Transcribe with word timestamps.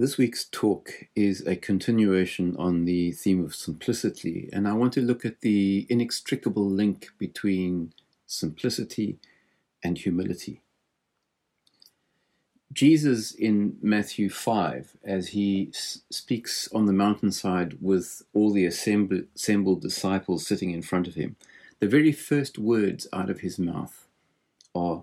This 0.00 0.16
week's 0.16 0.44
talk 0.44 0.92
is 1.16 1.44
a 1.44 1.56
continuation 1.56 2.54
on 2.56 2.84
the 2.84 3.10
theme 3.10 3.44
of 3.44 3.52
simplicity, 3.52 4.48
and 4.52 4.68
I 4.68 4.72
want 4.74 4.92
to 4.92 5.00
look 5.00 5.24
at 5.24 5.40
the 5.40 5.88
inextricable 5.90 6.70
link 6.70 7.08
between 7.18 7.92
simplicity 8.24 9.18
and 9.82 9.98
humility. 9.98 10.62
Jesus 12.72 13.32
in 13.32 13.76
Matthew 13.82 14.30
5, 14.30 14.98
as 15.02 15.30
he 15.30 15.72
speaks 15.72 16.68
on 16.72 16.86
the 16.86 16.92
mountainside 16.92 17.78
with 17.80 18.22
all 18.32 18.52
the 18.52 18.66
assemb- 18.66 19.26
assembled 19.34 19.82
disciples 19.82 20.46
sitting 20.46 20.70
in 20.70 20.82
front 20.82 21.08
of 21.08 21.16
him, 21.16 21.34
the 21.80 21.88
very 21.88 22.12
first 22.12 22.56
words 22.56 23.08
out 23.12 23.30
of 23.30 23.40
his 23.40 23.58
mouth 23.58 24.06
are, 24.76 25.02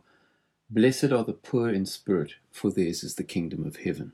Blessed 0.70 1.12
are 1.12 1.25
the 1.25 1.34
poor 1.34 1.68
in 1.68 1.86
spirit, 1.86 2.36
for 2.50 2.71
theirs 2.71 3.04
is 3.04 3.16
the 3.16 3.25
kingdom 3.25 3.66
of 3.68 3.75
heaven. 3.75 4.14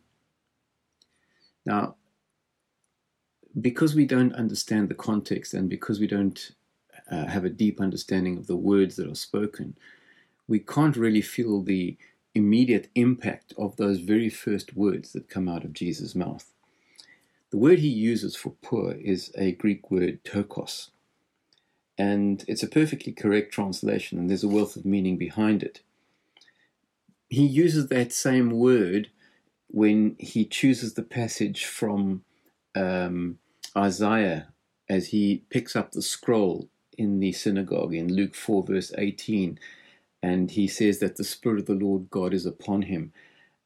Now, 1.65 1.95
because 3.59 3.95
we 3.95 4.05
don't 4.05 4.33
understand 4.33 4.89
the 4.89 4.95
context 4.95 5.53
and 5.53 5.69
because 5.69 5.99
we 5.99 6.07
don't 6.07 6.51
uh, 7.11 7.25
have 7.25 7.45
a 7.45 7.49
deep 7.49 7.81
understanding 7.81 8.37
of 8.37 8.47
the 8.47 8.55
words 8.55 8.95
that 8.95 9.09
are 9.09 9.15
spoken, 9.15 9.75
we 10.47 10.59
can't 10.59 10.95
really 10.95 11.21
feel 11.21 11.61
the 11.61 11.97
immediate 12.33 12.89
impact 12.95 13.53
of 13.57 13.75
those 13.75 13.99
very 13.99 14.29
first 14.29 14.75
words 14.75 15.11
that 15.11 15.29
come 15.29 15.49
out 15.49 15.63
of 15.65 15.73
Jesus' 15.73 16.15
mouth. 16.15 16.51
The 17.51 17.57
word 17.57 17.79
he 17.79 17.89
uses 17.89 18.35
for 18.35 18.53
poor 18.61 18.93
is 18.93 19.31
a 19.37 19.51
Greek 19.51 19.91
word 19.91 20.23
ptochos, 20.23 20.89
and 21.97 22.45
it's 22.47 22.63
a 22.63 22.67
perfectly 22.67 23.11
correct 23.11 23.53
translation, 23.53 24.17
and 24.17 24.29
there's 24.29 24.45
a 24.45 24.47
wealth 24.47 24.77
of 24.77 24.85
meaning 24.85 25.17
behind 25.17 25.61
it. 25.61 25.81
He 27.27 27.45
uses 27.45 27.87
that 27.87 28.13
same 28.13 28.51
word 28.51 29.09
when 29.71 30.15
he 30.19 30.45
chooses 30.45 30.93
the 30.93 31.03
passage 31.03 31.65
from 31.65 32.23
um, 32.75 33.39
Isaiah 33.77 34.49
as 34.89 35.07
he 35.09 35.43
picks 35.49 35.75
up 35.75 35.91
the 35.91 36.01
scroll 36.01 36.69
in 36.97 37.19
the 37.19 37.31
synagogue 37.31 37.93
in 37.93 38.13
Luke 38.13 38.35
4, 38.35 38.63
verse 38.63 38.93
18, 38.97 39.57
and 40.21 40.51
he 40.51 40.67
says 40.67 40.99
that 40.99 41.15
the 41.15 41.23
Spirit 41.23 41.61
of 41.61 41.65
the 41.67 41.85
Lord 41.85 42.09
God 42.09 42.33
is 42.33 42.45
upon 42.45 42.83
him 42.83 43.13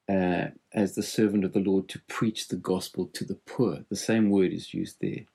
uh, 0.09 0.47
as 0.73 0.95
the 0.95 1.03
servant 1.03 1.43
of 1.43 1.53
the 1.53 1.59
Lord 1.59 1.89
to 1.89 1.99
preach 2.07 2.47
the 2.47 2.55
gospel 2.57 3.07
to 3.07 3.25
the 3.25 3.35
poor. 3.35 3.85
The 3.89 3.95
same 3.95 4.29
word 4.29 4.53
is 4.53 4.73
used 4.73 4.97
there. 5.01 5.25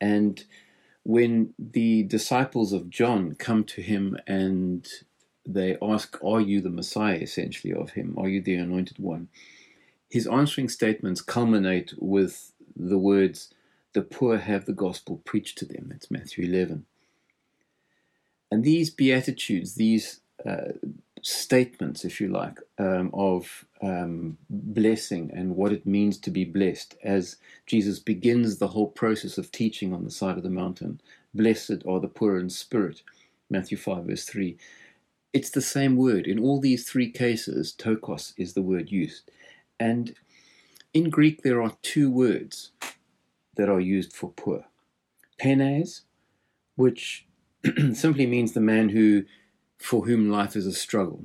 And 0.00 0.44
when 1.04 1.54
the 1.58 2.02
disciples 2.04 2.72
of 2.72 2.90
John 2.90 3.34
come 3.36 3.64
to 3.64 3.82
him 3.82 4.18
and 4.26 4.88
they 5.46 5.76
ask, 5.82 6.18
Are 6.24 6.40
you 6.40 6.60
the 6.60 6.70
Messiah, 6.70 7.16
essentially, 7.18 7.72
of 7.72 7.90
him? 7.90 8.14
Are 8.18 8.28
you 8.28 8.42
the 8.42 8.56
anointed 8.56 8.98
one? 8.98 9.28
His 10.12 10.26
answering 10.26 10.68
statements 10.68 11.22
culminate 11.22 11.94
with 11.98 12.52
the 12.76 12.98
words, 12.98 13.48
The 13.94 14.02
poor 14.02 14.36
have 14.36 14.66
the 14.66 14.74
gospel 14.74 15.22
preached 15.24 15.56
to 15.56 15.64
them. 15.64 15.86
That's 15.88 16.10
Matthew 16.10 16.44
11. 16.44 16.84
And 18.50 18.62
these 18.62 18.90
beatitudes, 18.90 19.76
these 19.76 20.20
uh, 20.46 20.72
statements, 21.22 22.04
if 22.04 22.20
you 22.20 22.28
like, 22.28 22.58
um, 22.76 23.10
of 23.14 23.64
um, 23.80 24.36
blessing 24.50 25.30
and 25.32 25.56
what 25.56 25.72
it 25.72 25.86
means 25.86 26.18
to 26.18 26.30
be 26.30 26.44
blessed, 26.44 26.94
as 27.02 27.36
Jesus 27.64 27.98
begins 27.98 28.58
the 28.58 28.68
whole 28.68 28.88
process 28.88 29.38
of 29.38 29.50
teaching 29.50 29.94
on 29.94 30.04
the 30.04 30.10
side 30.10 30.36
of 30.36 30.42
the 30.42 30.50
mountain. 30.50 31.00
Blessed 31.32 31.86
are 31.88 32.00
the 32.00 32.06
poor 32.06 32.38
in 32.38 32.50
spirit, 32.50 33.00
Matthew 33.48 33.78
5, 33.78 34.04
verse 34.04 34.26
3. 34.26 34.58
It's 35.32 35.48
the 35.48 35.62
same 35.62 35.96
word. 35.96 36.26
In 36.26 36.38
all 36.38 36.60
these 36.60 36.86
three 36.86 37.10
cases, 37.10 37.74
ptochos 37.78 38.34
is 38.36 38.52
the 38.52 38.60
word 38.60 38.92
used. 38.92 39.30
And 39.82 40.14
in 40.94 41.10
Greek, 41.10 41.42
there 41.42 41.60
are 41.60 41.76
two 41.82 42.08
words 42.08 42.70
that 43.56 43.68
are 43.68 43.80
used 43.80 44.12
for 44.12 44.30
poor 44.30 44.66
penes, 45.38 46.02
which 46.76 47.26
simply 47.92 48.26
means 48.26 48.52
the 48.52 48.60
man 48.60 48.90
who 48.90 49.24
for 49.78 50.06
whom 50.06 50.30
life 50.30 50.54
is 50.54 50.66
a 50.66 50.72
struggle. 50.72 51.24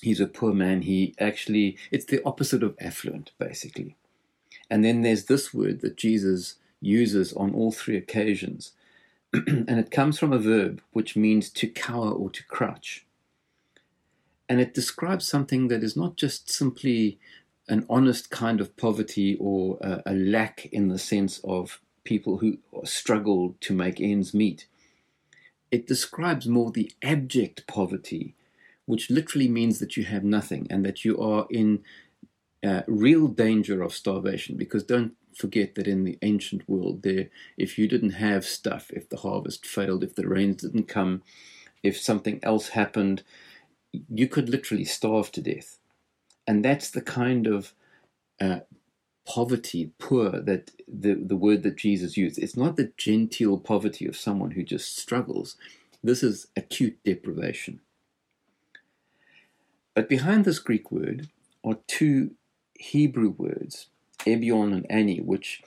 He's 0.00 0.20
a 0.20 0.28
poor 0.28 0.52
man. 0.52 0.82
He 0.82 1.16
actually, 1.18 1.76
it's 1.90 2.04
the 2.04 2.22
opposite 2.24 2.62
of 2.62 2.76
affluent, 2.80 3.32
basically. 3.38 3.96
And 4.70 4.84
then 4.84 5.02
there's 5.02 5.24
this 5.24 5.52
word 5.52 5.80
that 5.80 5.96
Jesus 5.96 6.54
uses 6.80 7.32
on 7.32 7.52
all 7.52 7.72
three 7.72 7.96
occasions. 7.96 8.72
and 9.32 9.80
it 9.80 9.90
comes 9.90 10.16
from 10.16 10.32
a 10.32 10.38
verb 10.38 10.80
which 10.92 11.16
means 11.16 11.50
to 11.50 11.66
cower 11.66 12.12
or 12.12 12.30
to 12.30 12.44
crouch. 12.44 13.04
And 14.48 14.60
it 14.60 14.74
describes 14.74 15.26
something 15.26 15.68
that 15.68 15.82
is 15.82 15.96
not 15.96 16.16
just 16.16 16.50
simply 16.50 17.18
an 17.68 17.86
honest 17.88 18.30
kind 18.30 18.60
of 18.60 18.76
poverty 18.76 19.36
or 19.40 19.78
a, 19.80 20.02
a 20.06 20.14
lack 20.14 20.66
in 20.66 20.88
the 20.88 20.98
sense 20.98 21.40
of 21.44 21.80
people 22.04 22.38
who 22.38 22.58
struggle 22.84 23.56
to 23.60 23.72
make 23.72 24.00
ends 24.00 24.34
meet 24.34 24.66
it 25.74 25.88
describes 25.88 26.46
more 26.46 26.70
the 26.70 26.92
abject 27.02 27.66
poverty, 27.66 28.36
which 28.86 29.10
literally 29.10 29.48
means 29.48 29.80
that 29.80 29.96
you 29.96 30.04
have 30.04 30.22
nothing 30.22 30.68
and 30.70 30.86
that 30.86 31.04
you 31.04 31.20
are 31.20 31.48
in 31.50 31.82
uh, 32.64 32.82
real 32.86 33.26
danger 33.26 33.82
of 33.82 33.92
starvation. 33.92 34.56
Because 34.56 34.84
don't 34.84 35.14
forget 35.36 35.74
that 35.74 35.88
in 35.88 36.04
the 36.04 36.16
ancient 36.22 36.68
world, 36.68 37.02
there, 37.02 37.28
if 37.56 37.76
you 37.76 37.88
didn't 37.88 38.10
have 38.10 38.44
stuff, 38.44 38.92
if 38.92 39.08
the 39.08 39.16
harvest 39.16 39.66
failed, 39.66 40.04
if 40.04 40.14
the 40.14 40.28
rains 40.28 40.62
didn't 40.62 40.86
come, 40.86 41.22
if 41.82 41.98
something 41.98 42.38
else 42.44 42.68
happened, 42.68 43.24
you 43.90 44.28
could 44.28 44.48
literally 44.48 44.84
starve 44.84 45.32
to 45.32 45.42
death. 45.42 45.80
And 46.46 46.64
that's 46.64 46.90
the 46.90 47.00
kind 47.00 47.46
of 47.46 47.72
uh, 48.40 48.60
poverty, 49.26 49.92
poor, 49.98 50.40
that 50.40 50.70
the, 50.86 51.14
the 51.14 51.36
word 51.36 51.62
that 51.62 51.76
Jesus 51.76 52.16
used. 52.16 52.38
It's 52.38 52.56
not 52.56 52.76
the 52.76 52.92
genteel 52.96 53.58
poverty 53.58 54.06
of 54.06 54.16
someone 54.16 54.52
who 54.52 54.62
just 54.62 54.96
struggles. 54.96 55.56
This 56.02 56.22
is 56.22 56.48
acute 56.56 56.98
deprivation. 57.04 57.80
But 59.94 60.08
behind 60.08 60.44
this 60.44 60.58
Greek 60.58 60.90
word 60.90 61.28
are 61.64 61.78
two 61.86 62.32
Hebrew 62.74 63.30
words, 63.30 63.86
ebion 64.26 64.74
and 64.74 64.86
ani, 64.90 65.20
which 65.20 65.62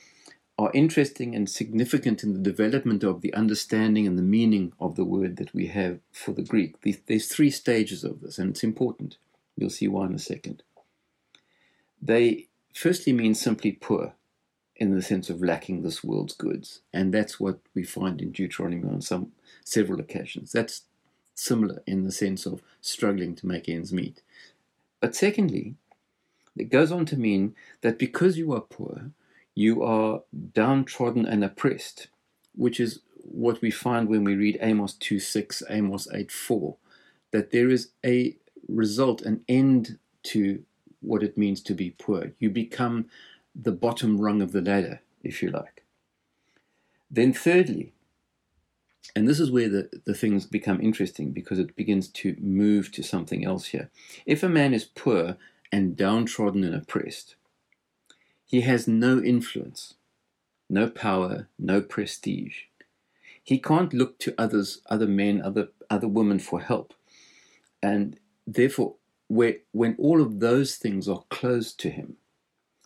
are 0.60 0.72
interesting 0.74 1.36
and 1.36 1.50
significant 1.50 2.24
in 2.24 2.34
the 2.34 2.40
development 2.40 3.04
of 3.04 3.22
the 3.22 3.34
understanding 3.34 4.08
and 4.08 4.18
the 4.18 4.24
meaning 4.24 4.74
of 4.80 4.96
the 4.96 5.06
word 5.06 5.38
that 5.38 5.54
we 5.54 5.68
have 5.68 6.00
for 6.12 6.32
the 6.34 6.42
Greek. 6.42 6.76
There's 7.08 7.28
three 7.28 7.52
stages 7.52 8.04
of 8.04 8.22
this, 8.22 8.38
and 8.38 8.50
it's 8.50 8.64
important. 8.64 9.18
You'll 9.56 9.70
see 9.70 9.88
why 9.88 10.08
in 10.08 10.16
a 10.16 10.20
second. 10.20 10.64
They 12.02 12.48
firstly 12.74 13.14
mean 13.14 13.36
simply 13.36 13.74
poor 13.74 14.14
in 14.76 14.94
the 14.94 15.02
sense 15.02 15.30
of 15.30 15.42
lacking 15.42 15.82
this 15.82 16.04
world's 16.04 16.36
goods. 16.36 16.82
And 16.94 17.14
that's 17.14 17.40
what 17.40 17.60
we 17.74 17.84
find 17.84 18.22
in 18.22 18.32
Deuteronomy 18.32 18.88
on 18.88 19.02
some 19.02 19.32
several 19.64 20.00
occasions. 20.00 20.52
That's 20.52 20.84
similar 21.34 21.82
in 21.86 22.04
the 22.04 22.12
sense 22.12 22.46
of 22.46 22.62
struggling 22.82 23.36
to 23.36 23.48
make 23.48 23.68
ends 23.68 23.92
meet. 23.92 24.22
But 25.00 25.16
secondly, 25.16 25.76
it 26.56 26.70
goes 26.70 26.92
on 26.92 27.06
to 27.08 27.18
mean 27.18 27.56
that 27.82 28.00
because 28.00 28.38
you 28.38 28.54
are 28.54 28.62
poor, 28.62 29.12
you 29.56 29.84
are 29.84 30.22
downtrodden 30.54 31.26
and 31.26 31.44
oppressed, 31.44 32.08
which 32.56 32.80
is 32.80 33.00
what 33.16 33.62
we 33.62 33.72
find 33.72 34.08
when 34.08 34.24
we 34.24 34.36
read 34.36 34.58
Amos 34.62 34.94
2 34.94 35.20
6, 35.20 35.64
Amos 35.70 36.08
8 36.12 36.32
4, 36.32 36.76
that 37.32 37.52
there 37.52 37.70
is 37.70 37.90
a 38.06 38.36
result, 38.68 39.22
an 39.22 39.44
end 39.48 39.98
to 40.24 40.64
what 41.08 41.24
it 41.24 41.38
means 41.38 41.62
to 41.62 41.74
be 41.74 41.92
poor. 41.92 42.34
You 42.40 42.50
become 42.50 43.06
the 43.56 43.72
bottom 43.72 44.20
rung 44.20 44.42
of 44.42 44.52
the 44.52 44.62
ladder, 44.62 45.02
if 45.24 45.42
you 45.42 45.50
like. 45.50 45.84
Then, 47.10 47.34
thirdly, 47.34 47.94
and 49.16 49.28
this 49.28 49.40
is 49.40 49.52
where 49.52 49.70
the, 49.70 49.90
the 50.06 50.14
things 50.14 50.46
become 50.46 50.82
interesting 50.82 51.32
because 51.32 51.60
it 51.60 51.76
begins 51.76 52.08
to 52.10 52.36
move 52.40 52.92
to 52.92 53.04
something 53.04 53.46
else 53.46 53.68
here. 53.68 53.90
If 54.26 54.44
a 54.44 54.50
man 54.50 54.74
is 54.74 54.84
poor 54.84 55.38
and 55.72 55.96
downtrodden 55.96 56.64
and 56.64 56.76
oppressed, 56.76 57.36
he 58.46 58.62
has 58.62 58.88
no 58.88 59.22
influence, 59.22 59.96
no 60.70 60.90
power, 60.90 61.48
no 61.58 61.82
prestige. 61.82 62.64
He 63.44 63.60
can't 63.60 63.94
look 63.94 64.20
to 64.20 64.36
others, 64.38 64.82
other 64.90 65.08
men, 65.08 65.42
other 65.42 65.70
other 65.90 66.08
women 66.08 66.40
for 66.40 66.60
help. 66.60 66.94
And 67.82 68.20
therefore 68.46 68.96
where, 69.28 69.58
when 69.72 69.96
all 70.00 70.22
of 70.22 70.40
those 70.40 70.76
things 70.76 71.08
are 71.08 71.24
closed 71.30 71.80
to 71.82 71.90
him, 71.90 72.18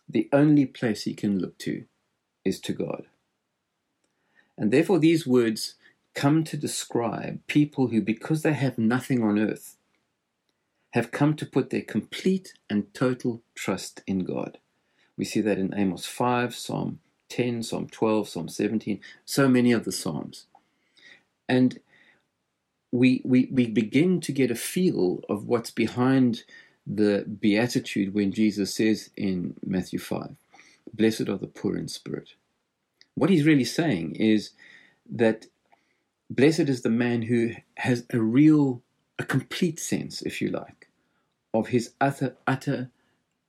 the 0.08 0.30
only 0.34 0.66
place 0.66 1.04
he 1.04 1.14
can 1.14 1.40
look 1.40 1.58
to 1.60 1.86
is 2.44 2.60
to 2.62 2.74
God. 2.74 3.06
And 4.58 4.72
therefore, 4.72 5.00
these 5.00 5.26
words 5.26 5.76
come 6.14 6.44
to 6.44 6.58
describe 6.58 7.46
people 7.48 7.88
who, 7.88 8.02
because 8.02 8.42
they 8.42 8.54
have 8.54 8.78
nothing 8.78 9.24
on 9.24 9.40
earth, 9.40 9.78
have 10.92 11.12
come 11.12 11.36
to 11.36 11.46
put 11.46 11.70
their 11.70 11.82
complete 11.82 12.54
and 12.70 12.94
total 12.94 13.42
trust 13.56 14.02
in 14.06 14.20
God. 14.20 14.58
We 15.18 15.26
see 15.26 15.42
that 15.42 15.58
in 15.58 15.74
Amos 15.74 16.06
5, 16.06 16.54
Psalm 16.54 17.00
10, 17.30 17.64
Psalm 17.64 17.88
12, 17.88 18.28
Psalm 18.28 18.50
17, 18.50 19.00
so 19.24 19.48
many 19.48 19.72
of 19.72 19.86
the 19.86 19.92
Psalms. 19.92 20.48
And 21.48 21.80
we, 22.92 23.22
we, 23.24 23.50
we 23.52 23.68
begin 23.68 24.20
to 24.22 24.32
get 24.32 24.52
a 24.52 24.56
feel 24.56 25.22
of 25.30 25.46
what's 25.48 25.72
behind 25.72 26.44
the 26.86 27.26
beatitude 27.26 28.14
when 28.14 28.32
Jesus 28.32 28.76
says 28.76 29.10
in 29.16 29.56
Matthew 29.66 30.00
5, 30.00 30.36
Blessed 30.94 31.30
are 31.30 31.38
the 31.38 31.48
poor 31.48 31.78
in 31.78 31.88
spirit. 31.88 32.34
What 33.16 33.30
he's 33.30 33.46
really 33.46 33.66
saying 33.66 34.16
is 34.16 34.52
that 35.10 35.46
blessed 36.30 36.62
is 36.62 36.82
the 36.82 36.90
man 36.90 37.24
who 37.24 37.52
has 37.78 38.06
a 38.12 38.20
real, 38.20 38.82
a 39.20 39.24
complete 39.24 39.80
sense, 39.80 40.22
if 40.22 40.42
you 40.42 40.50
like, 40.50 40.90
of 41.54 41.68
his 41.68 41.94
utter, 42.02 42.36
utter 42.46 42.90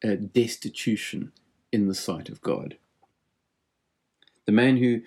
uh, 0.05 0.17
destitution 0.33 1.33
in 1.73 1.89
the 1.89 1.95
sight 1.95 2.29
of 2.29 2.43
God. 2.43 2.77
The 4.47 4.53
man 4.53 4.77
who 4.77 5.03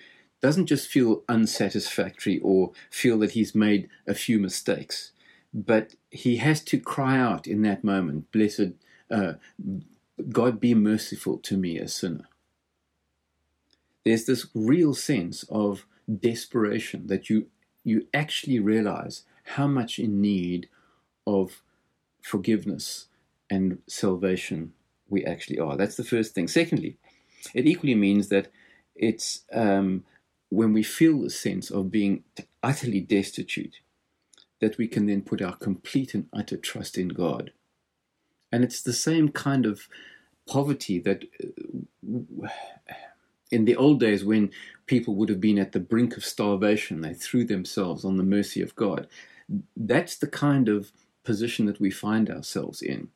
doesn't 0.46 0.66
just 0.66 0.86
feel 0.86 1.24
unsatisfactory 1.28 2.38
or 2.38 2.70
feel 2.88 3.18
that 3.18 3.32
he's 3.32 3.52
made 3.52 3.88
a 4.06 4.14
few 4.14 4.38
mistakes, 4.38 5.10
but 5.52 5.96
he 6.08 6.36
has 6.36 6.62
to 6.62 6.78
cry 6.78 7.18
out 7.18 7.48
in 7.48 7.62
that 7.62 7.82
moment, 7.82 8.30
Blessed, 8.30 8.74
uh, 9.10 9.32
God 10.28 10.60
be 10.60 10.72
merciful 10.72 11.38
to 11.38 11.56
me, 11.56 11.78
a 11.78 11.88
sinner. 11.88 12.28
There's 14.04 14.26
this 14.26 14.46
real 14.54 14.94
sense 14.94 15.42
of 15.50 15.84
desperation 16.20 17.08
that 17.08 17.28
you, 17.28 17.48
you 17.82 18.06
actually 18.14 18.60
realize 18.60 19.24
how 19.56 19.66
much 19.66 19.98
in 19.98 20.20
need 20.20 20.68
of 21.26 21.60
forgiveness 22.22 23.06
and 23.50 23.78
salvation 23.88 24.74
we 25.08 25.24
actually 25.24 25.58
are. 25.58 25.76
That's 25.76 25.96
the 25.96 26.04
first 26.04 26.36
thing. 26.36 26.46
Secondly, 26.46 26.98
it 27.52 27.66
equally 27.66 27.96
means 27.96 28.28
that 28.28 28.46
it's 28.94 29.42
um, 29.52 30.04
when 30.48 30.72
we 30.72 30.82
feel 30.82 31.20
the 31.22 31.30
sense 31.30 31.70
of 31.70 31.90
being 31.90 32.24
utterly 32.62 33.00
destitute 33.00 33.80
that 34.60 34.78
we 34.78 34.88
can 34.88 35.06
then 35.06 35.22
put 35.22 35.42
our 35.42 35.56
complete 35.56 36.14
and 36.14 36.26
utter 36.32 36.56
trust 36.56 36.96
in 36.96 37.08
God. 37.08 37.52
And 38.50 38.64
it's 38.64 38.82
the 38.82 38.92
same 38.92 39.28
kind 39.28 39.66
of 39.66 39.88
poverty 40.48 40.98
that 41.00 41.24
uh, 41.42 42.48
in 43.50 43.64
the 43.64 43.76
old 43.76 44.00
days 44.00 44.24
when 44.24 44.50
people 44.86 45.14
would 45.16 45.28
have 45.28 45.40
been 45.40 45.58
at 45.58 45.72
the 45.72 45.80
brink 45.80 46.16
of 46.16 46.24
starvation, 46.24 47.00
they 47.00 47.14
threw 47.14 47.44
themselves 47.44 48.04
on 48.04 48.16
the 48.16 48.22
mercy 48.22 48.62
of 48.62 48.74
God. 48.76 49.08
That's 49.76 50.16
the 50.16 50.26
kind 50.26 50.68
of 50.68 50.92
position 51.24 51.66
that 51.66 51.80
we 51.80 51.90
find 51.90 52.30
ourselves 52.30 52.82
in. 52.82 53.08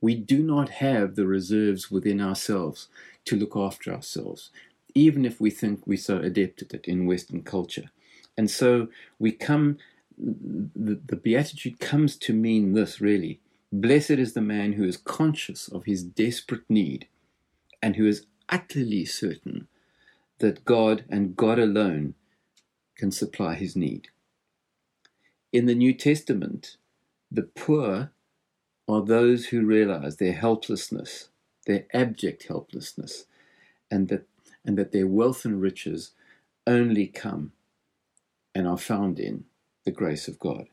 We 0.00 0.14
do 0.14 0.42
not 0.42 0.68
have 0.68 1.14
the 1.14 1.26
reserves 1.26 1.90
within 1.90 2.20
ourselves 2.20 2.88
to 3.24 3.36
look 3.36 3.56
after 3.56 3.92
ourselves, 3.92 4.50
even 4.96 5.24
if 5.24 5.40
we 5.40 5.50
think 5.50 5.86
we're 5.86 5.98
so 5.98 6.18
adept 6.18 6.62
at 6.62 6.72
it 6.72 6.86
in 6.86 7.06
Western 7.06 7.42
culture. 7.42 7.90
And 8.36 8.50
so 8.50 8.88
we 9.18 9.32
come, 9.32 9.78
the, 10.18 11.00
the 11.06 11.16
Beatitude 11.16 11.78
comes 11.78 12.16
to 12.16 12.32
mean 12.32 12.72
this 12.72 13.00
really 13.00 13.40
Blessed 13.72 14.12
is 14.12 14.32
the 14.32 14.40
man 14.40 14.74
who 14.74 14.84
is 14.84 14.96
conscious 14.96 15.68
of 15.68 15.84
his 15.84 16.02
desperate 16.02 16.62
need 16.68 17.08
and 17.82 17.96
who 17.96 18.06
is 18.06 18.24
utterly 18.48 19.04
certain 19.04 19.66
that 20.38 20.64
God 20.64 21.04
and 21.10 21.36
God 21.36 21.58
alone 21.58 22.14
can 22.96 23.10
supply 23.10 23.54
his 23.54 23.74
need. 23.74 24.08
In 25.52 25.66
the 25.66 25.74
New 25.74 25.92
Testament, 25.92 26.76
the 27.30 27.42
poor 27.42 28.12
are 28.88 29.02
those 29.02 29.46
who 29.46 29.66
realize 29.66 30.16
their 30.16 30.32
helplessness, 30.32 31.28
their 31.66 31.86
abject 31.92 32.46
helplessness, 32.46 33.26
and 33.90 34.08
that, 34.08 34.26
and 34.66 34.76
that 34.76 34.92
their 34.92 35.06
wealth 35.06 35.44
and 35.44 35.62
riches 35.62 36.10
only 36.66 37.06
come 37.06 37.52
and 38.54 38.66
are 38.66 38.78
found 38.78 39.18
in 39.20 39.44
the 39.84 39.90
grace 39.90 40.28
of 40.28 40.38
God. 40.38 40.66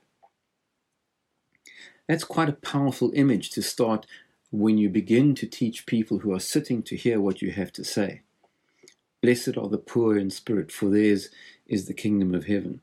That's 2.08 2.24
quite 2.24 2.50
a 2.50 2.54
powerful 2.54 3.12
image 3.14 3.52
to 3.52 3.62
start 3.62 4.06
when 4.52 4.78
you 4.78 4.90
begin 4.90 5.36
to 5.36 5.48
teach 5.48 5.86
people 5.86 6.20
who 6.20 6.34
are 6.34 6.40
sitting 6.40 6.84
to 6.84 6.96
hear 6.96 7.22
what 7.22 7.42
you 7.42 7.52
have 7.52 7.72
to 7.74 7.84
say. 7.84 8.22
Blessed 9.22 9.58
are 9.58 9.70
the 9.70 9.78
poor 9.78 10.18
in 10.18 10.30
spirit, 10.30 10.72
for 10.72 10.90
theirs 10.90 11.30
is 11.66 11.86
the 11.86 11.94
kingdom 11.94 12.36
of 12.36 12.46
heaven. 12.46 12.82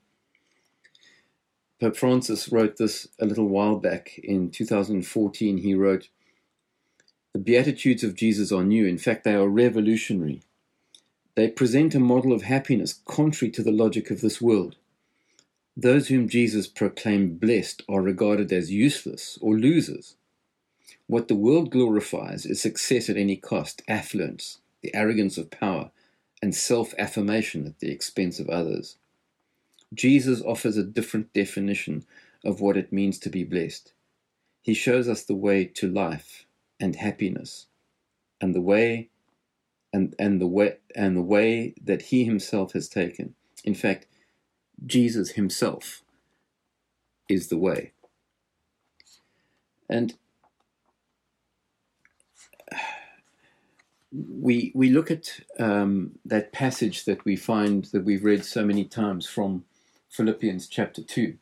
Pope 1.80 1.96
Francis 1.96 2.50
wrote 2.50 2.76
this 2.76 3.08
a 3.18 3.26
little 3.26 3.48
while 3.48 3.76
back. 3.76 4.18
In 4.22 4.50
2014, 4.50 5.58
he 5.58 5.74
wrote, 5.74 6.08
The 7.32 7.38
Beatitudes 7.38 8.04
of 8.04 8.14
Jesus 8.14 8.52
are 8.52 8.64
new. 8.64 8.86
In 8.86 8.98
fact, 8.98 9.24
they 9.24 9.34
are 9.34 9.48
revolutionary. 9.48 10.42
They 11.40 11.48
present 11.48 11.94
a 11.94 12.00
model 12.00 12.34
of 12.34 12.42
happiness 12.42 13.00
contrary 13.06 13.50
to 13.52 13.62
the 13.62 13.72
logic 13.72 14.10
of 14.10 14.20
this 14.20 14.42
world. 14.42 14.76
Those 15.74 16.08
whom 16.08 16.28
Jesus 16.28 16.66
proclaimed 16.66 17.40
blessed 17.40 17.80
are 17.88 18.02
regarded 18.02 18.52
as 18.52 18.70
useless 18.70 19.38
or 19.40 19.56
losers. 19.56 20.16
What 21.06 21.28
the 21.28 21.34
world 21.34 21.70
glorifies 21.70 22.44
is 22.44 22.60
success 22.60 23.08
at 23.08 23.16
any 23.16 23.36
cost, 23.36 23.80
affluence, 23.88 24.58
the 24.82 24.94
arrogance 24.94 25.38
of 25.38 25.50
power, 25.50 25.92
and 26.42 26.54
self 26.54 26.92
affirmation 26.98 27.66
at 27.66 27.78
the 27.78 27.90
expense 27.90 28.38
of 28.38 28.50
others. 28.50 28.98
Jesus 29.94 30.42
offers 30.42 30.76
a 30.76 30.84
different 30.84 31.32
definition 31.32 32.04
of 32.44 32.60
what 32.60 32.76
it 32.76 32.92
means 32.92 33.18
to 33.20 33.30
be 33.30 33.44
blessed. 33.44 33.94
He 34.60 34.74
shows 34.74 35.08
us 35.08 35.22
the 35.22 35.34
way 35.34 35.64
to 35.64 35.90
life 35.90 36.44
and 36.78 36.96
happiness 36.96 37.66
and 38.42 38.54
the 38.54 38.60
way 38.60 39.08
and, 39.92 40.14
and 40.18 40.40
the 40.40 40.46
way 40.46 40.76
and 40.94 41.16
the 41.16 41.22
way 41.22 41.74
that 41.82 42.02
he 42.02 42.24
himself 42.24 42.72
has 42.72 42.88
taken. 42.88 43.34
In 43.64 43.74
fact, 43.74 44.06
Jesus 44.86 45.32
himself 45.32 46.02
is 47.28 47.48
the 47.48 47.58
way. 47.58 47.92
And 49.88 50.14
we 54.12 54.72
we 54.74 54.90
look 54.90 55.10
at 55.10 55.40
um, 55.58 56.18
that 56.24 56.52
passage 56.52 57.04
that 57.04 57.24
we 57.24 57.36
find 57.36 57.84
that 57.86 58.04
we've 58.04 58.24
read 58.24 58.44
so 58.44 58.64
many 58.64 58.84
times 58.84 59.26
from 59.26 59.64
Philippians 60.08 60.66
chapter 60.66 61.02
2, 61.02 61.36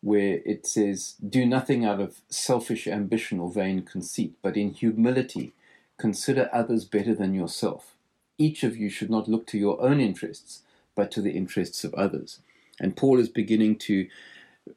where 0.00 0.40
it 0.44 0.66
says, 0.66 1.14
Do 1.26 1.46
nothing 1.46 1.84
out 1.84 2.00
of 2.00 2.20
selfish 2.28 2.88
ambition 2.88 3.38
or 3.38 3.50
vain 3.50 3.82
conceit, 3.82 4.34
but 4.42 4.56
in 4.56 4.72
humility 4.72 5.52
consider 6.00 6.48
others 6.52 6.84
better 6.84 7.14
than 7.14 7.34
yourself. 7.34 7.94
Each 8.38 8.64
of 8.64 8.76
you 8.76 8.88
should 8.88 9.10
not 9.10 9.28
look 9.28 9.46
to 9.48 9.58
your 9.58 9.80
own 9.82 10.00
interests, 10.00 10.62
but 10.94 11.10
to 11.12 11.20
the 11.20 11.32
interests 11.32 11.84
of 11.84 11.94
others. 11.94 12.40
And 12.80 12.96
Paul 12.96 13.18
is 13.18 13.28
beginning 13.28 13.76
to 13.88 14.08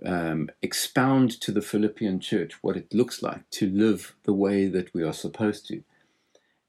um, 0.05 0.49
expound 0.61 1.39
to 1.41 1.51
the 1.51 1.61
Philippian 1.61 2.19
church 2.19 2.61
what 2.61 2.75
it 2.75 2.93
looks 2.93 3.23
like 3.23 3.49
to 3.51 3.69
live 3.69 4.15
the 4.23 4.33
way 4.33 4.67
that 4.67 4.93
we 4.93 5.01
are 5.03 5.13
supposed 5.13 5.67
to. 5.67 5.83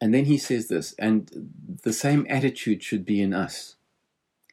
And 0.00 0.14
then 0.14 0.26
he 0.26 0.38
says 0.38 0.68
this, 0.68 0.94
and 0.98 1.50
the 1.82 1.92
same 1.92 2.26
attitude 2.28 2.82
should 2.82 3.04
be 3.04 3.20
in 3.20 3.34
us. 3.34 3.76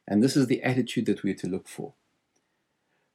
And 0.08 0.24
this 0.24 0.36
is 0.36 0.48
the 0.48 0.64
attitude 0.64 1.06
that 1.06 1.24
we 1.24 1.32
are 1.32 1.36
to 1.36 1.48
look 1.48 1.68
for 1.68 1.94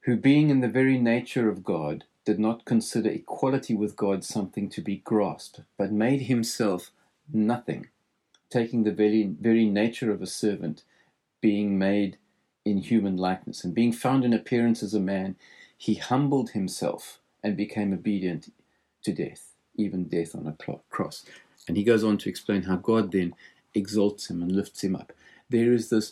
who, 0.07 0.15
being 0.15 0.49
in 0.49 0.61
the 0.61 0.69
very 0.69 0.97
nature 0.97 1.49
of 1.49 1.65
God, 1.65 2.05
did 2.27 2.39
not 2.39 2.65
consider 2.65 3.09
equality 3.09 3.73
with 3.73 3.95
God 3.95 4.21
something 4.21 4.67
to 4.71 4.81
be 4.81 4.97
grasped, 4.97 5.61
but 5.77 5.93
made 5.93 6.23
himself 6.23 6.91
nothing, 7.31 7.87
taking 8.49 8.83
the 8.83 8.91
very, 8.91 9.23
very 9.39 9.65
nature 9.65 10.11
of 10.11 10.21
a 10.21 10.27
servant, 10.27 10.83
being 11.39 11.79
made 11.79 12.17
in 12.65 12.79
human 12.79 13.15
likeness, 13.15 13.63
and 13.63 13.73
being 13.73 13.93
found 13.93 14.25
in 14.25 14.33
appearance 14.33 14.83
as 14.83 14.93
a 14.93 14.99
man, 14.99 15.37
he 15.77 15.93
humbled 15.93 16.49
himself 16.49 17.19
and 17.41 17.55
became 17.55 17.93
obedient 17.93 18.51
to 19.03 19.13
death, 19.13 19.53
even 19.75 20.03
death 20.03 20.35
on 20.35 20.47
a 20.47 20.79
cross. 20.89 21.23
And 21.65 21.77
he 21.77 21.83
goes 21.85 22.03
on 22.03 22.17
to 22.17 22.29
explain 22.29 22.63
how 22.63 22.75
God 22.75 23.13
then 23.13 23.35
exalts 23.73 24.29
him 24.29 24.41
and 24.41 24.51
lifts 24.51 24.83
him 24.83 24.97
up. 24.97 25.13
There 25.49 25.71
is 25.71 25.89
this 25.89 26.11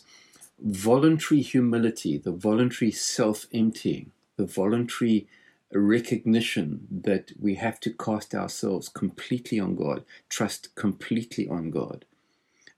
voluntary 0.64 1.42
humility, 1.42 2.16
the 2.16 2.32
voluntary 2.32 2.90
self 2.90 3.46
emptying, 3.52 4.12
the 4.38 4.46
voluntary 4.46 5.26
recognition 5.72 6.86
that 6.90 7.32
we 7.40 7.56
have 7.56 7.80
to 7.80 7.92
cast 7.92 8.34
ourselves 8.34 8.88
completely 8.88 9.58
on 9.58 9.74
God, 9.74 10.04
trust 10.28 10.74
completely 10.74 11.48
on 11.48 11.70
God. 11.70 12.04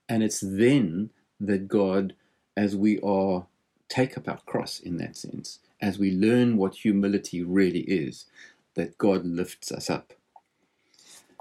And 0.07 0.23
it's 0.23 0.39
then 0.41 1.11
that 1.39 1.67
God, 1.67 2.15
as 2.57 2.75
we 2.75 2.99
are, 3.01 3.45
take 3.87 4.17
up 4.17 4.27
our 4.27 4.39
cross 4.45 4.79
in 4.79 4.97
that 4.97 5.15
sense, 5.15 5.59
as 5.81 5.99
we 5.99 6.11
learn 6.11 6.57
what 6.57 6.75
humility 6.75 7.43
really 7.43 7.81
is, 7.81 8.25
that 8.75 8.97
God 8.97 9.25
lifts 9.25 9.71
us 9.71 9.89
up. 9.89 10.13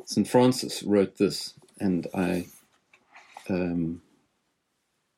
St. 0.05 0.27
Francis 0.27 0.83
wrote 0.83 1.17
this, 1.17 1.55
and 1.81 2.07
I, 2.15 2.47
um, 3.49 4.03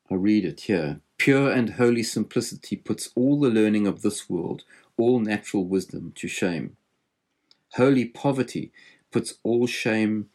I 0.09 0.15
read 0.15 0.45
it 0.45 0.61
here. 0.61 1.01
Pure 1.17 1.51
and 1.51 1.71
holy 1.71 2.03
simplicity 2.03 2.75
puts 2.75 3.09
all 3.15 3.39
the 3.39 3.49
learning 3.49 3.87
of 3.87 4.01
this 4.01 4.29
world, 4.29 4.63
all 5.01 5.19
natural 5.19 5.65
wisdom, 5.65 6.13
to 6.15 6.27
shame. 6.27 6.77
Holy 7.73 8.05
poverty 8.05 8.71
puts 9.11 9.35
all 9.43 9.67
shame 9.67 10.27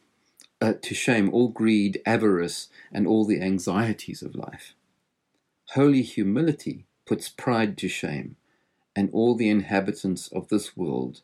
uh, 0.60 0.74
to 0.82 0.94
shame 0.94 1.30
all 1.32 1.48
greed, 1.48 2.00
avarice, 2.06 2.68
and 2.92 3.06
all 3.06 3.24
the 3.24 3.40
anxieties 3.40 4.22
of 4.22 4.34
life. 4.34 4.74
Holy 5.70 6.02
humility 6.02 6.86
puts 7.06 7.28
pride 7.28 7.76
to 7.78 7.88
shame, 7.88 8.36
and 8.94 9.10
all 9.12 9.34
the 9.34 9.50
inhabitants 9.50 10.28
of 10.28 10.48
this 10.48 10.76
world, 10.76 11.22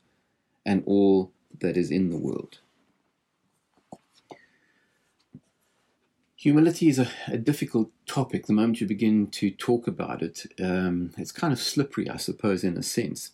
and 0.66 0.82
all 0.86 1.32
that 1.60 1.76
is 1.76 1.90
in 1.90 2.10
the 2.10 2.18
world. 2.18 2.60
Humility 6.42 6.88
is 6.88 6.98
a, 6.98 7.08
a, 7.28 7.38
difficult 7.38 7.92
topic. 8.04 8.46
The 8.46 8.52
moment 8.52 8.80
you 8.80 8.86
begin 8.88 9.28
to 9.28 9.48
talk 9.48 9.86
about 9.86 10.22
it, 10.22 10.44
um, 10.60 11.12
it's 11.16 11.30
kind 11.30 11.52
of 11.52 11.60
slippery, 11.60 12.10
I 12.10 12.16
suppose, 12.16 12.64
in 12.64 12.76
a 12.76 12.82
sense. 12.82 13.30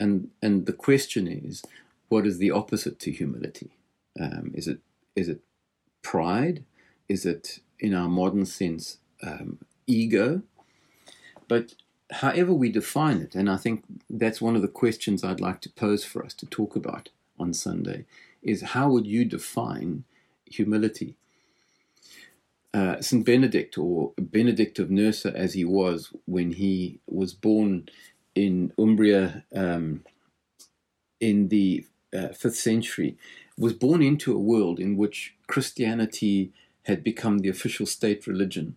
And 0.00 0.28
and 0.42 0.66
the 0.66 0.72
question 0.72 1.28
is, 1.28 1.62
what 2.08 2.26
is 2.26 2.38
the 2.38 2.50
opposite 2.50 2.98
to 2.98 3.12
humility? 3.12 3.70
Um, 4.20 4.50
is 4.54 4.66
it 4.66 4.80
is 5.14 5.28
it 5.28 5.38
pride? 6.02 6.64
Is 7.08 7.24
it, 7.24 7.60
in 7.78 7.94
our 7.94 8.08
modern 8.08 8.44
sense, 8.44 8.96
um, 9.22 9.58
ego? 9.86 10.42
But 11.46 11.74
however 12.10 12.52
we 12.52 12.72
define 12.72 13.18
it, 13.18 13.36
and 13.36 13.48
I 13.48 13.56
think 13.56 13.84
that's 14.10 14.42
one 14.42 14.56
of 14.56 14.62
the 14.62 14.76
questions 14.82 15.22
I'd 15.22 15.40
like 15.40 15.60
to 15.60 15.70
pose 15.70 16.04
for 16.04 16.24
us 16.24 16.34
to 16.34 16.46
talk 16.46 16.74
about 16.74 17.08
on 17.38 17.54
Sunday, 17.54 18.04
is 18.42 18.72
how 18.74 18.90
would 18.90 19.06
you 19.06 19.24
define 19.24 20.02
humility? 20.46 21.14
Uh, 22.74 23.00
St. 23.00 23.24
Benedict, 23.24 23.76
or 23.76 24.12
Benedict 24.18 24.78
of 24.78 24.90
Nursia, 24.90 25.32
as 25.36 25.52
he 25.52 25.64
was 25.64 26.10
when 26.24 26.52
he 26.52 27.00
was 27.06 27.34
born 27.34 27.88
in 28.34 28.72
Umbria 28.78 29.44
um, 29.54 30.04
in 31.20 31.48
the 31.48 31.86
uh, 32.14 32.32
5th 32.32 32.54
century, 32.54 33.16
was 33.58 33.74
born 33.74 34.02
into 34.02 34.34
a 34.34 34.40
world 34.40 34.80
in 34.80 34.96
which 34.96 35.34
Christianity 35.46 36.52
had 36.84 37.04
become 37.04 37.38
the 37.38 37.48
official 37.48 37.86
state 37.86 38.26
religion. 38.26 38.76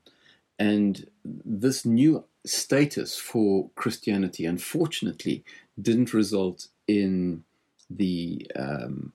And 0.59 1.07
this 1.23 1.85
new 1.85 2.25
status 2.45 3.17
for 3.17 3.69
Christianity, 3.75 4.45
unfortunately, 4.45 5.43
didn't 5.81 6.13
result 6.13 6.67
in 6.87 7.43
the 7.89 8.49
um, 8.55 9.13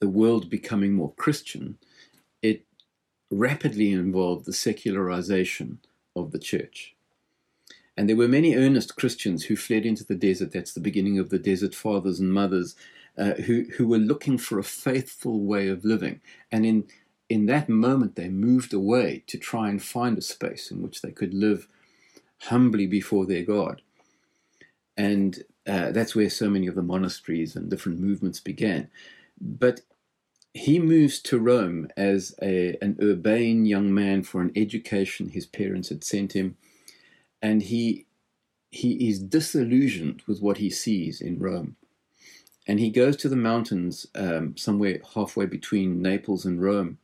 the 0.00 0.08
world 0.08 0.50
becoming 0.50 0.92
more 0.92 1.12
Christian 1.14 1.78
rapidly 3.30 3.92
involved 3.92 4.44
the 4.44 4.52
secularization 4.52 5.78
of 6.14 6.30
the 6.30 6.38
church. 6.38 6.94
And 7.96 8.08
there 8.08 8.16
were 8.16 8.28
many 8.28 8.54
earnest 8.54 8.96
Christians 8.96 9.44
who 9.44 9.56
fled 9.56 9.86
into 9.86 10.04
the 10.04 10.14
desert. 10.14 10.52
That's 10.52 10.74
the 10.74 10.80
beginning 10.80 11.18
of 11.18 11.30
the 11.30 11.38
desert 11.38 11.74
fathers 11.74 12.20
and 12.20 12.32
mothers 12.32 12.76
uh, 13.16 13.34
who, 13.34 13.64
who 13.76 13.86
were 13.86 13.98
looking 13.98 14.36
for 14.36 14.58
a 14.58 14.64
faithful 14.64 15.40
way 15.40 15.68
of 15.68 15.84
living. 15.84 16.20
And 16.52 16.66
in, 16.66 16.84
in 17.28 17.46
that 17.46 17.68
moment, 17.68 18.14
they 18.14 18.28
moved 18.28 18.74
away 18.74 19.24
to 19.28 19.38
try 19.38 19.70
and 19.70 19.82
find 19.82 20.18
a 20.18 20.22
space 20.22 20.70
in 20.70 20.82
which 20.82 21.00
they 21.00 21.10
could 21.10 21.32
live 21.32 21.68
humbly 22.42 22.86
before 22.86 23.24
their 23.24 23.42
God. 23.42 23.80
And 24.98 25.42
uh, 25.66 25.90
that's 25.92 26.14
where 26.14 26.30
so 26.30 26.50
many 26.50 26.66
of 26.66 26.74
the 26.74 26.82
monasteries 26.82 27.56
and 27.56 27.70
different 27.70 27.98
movements 27.98 28.40
began. 28.40 28.88
But 29.40 29.80
he 30.56 30.78
moves 30.78 31.20
to 31.20 31.38
Rome 31.38 31.88
as 31.98 32.34
a, 32.40 32.78
an 32.80 32.98
urbane 33.02 33.66
young 33.66 33.92
man 33.92 34.22
for 34.22 34.40
an 34.40 34.52
education 34.56 35.28
his 35.28 35.44
parents 35.44 35.90
had 35.90 36.02
sent 36.02 36.32
him, 36.32 36.56
and 37.42 37.62
he 37.62 38.06
he 38.70 39.08
is 39.08 39.18
disillusioned 39.20 40.22
with 40.26 40.40
what 40.40 40.56
he 40.56 40.70
sees 40.70 41.20
in 41.20 41.38
Rome, 41.38 41.76
and 42.66 42.80
he 42.80 42.90
goes 42.90 43.16
to 43.18 43.28
the 43.28 43.36
mountains 43.36 44.06
um, 44.14 44.56
somewhere 44.56 45.00
halfway 45.14 45.44
between 45.44 46.00
Naples 46.00 46.46
and 46.46 46.62
Rome, 46.62 46.98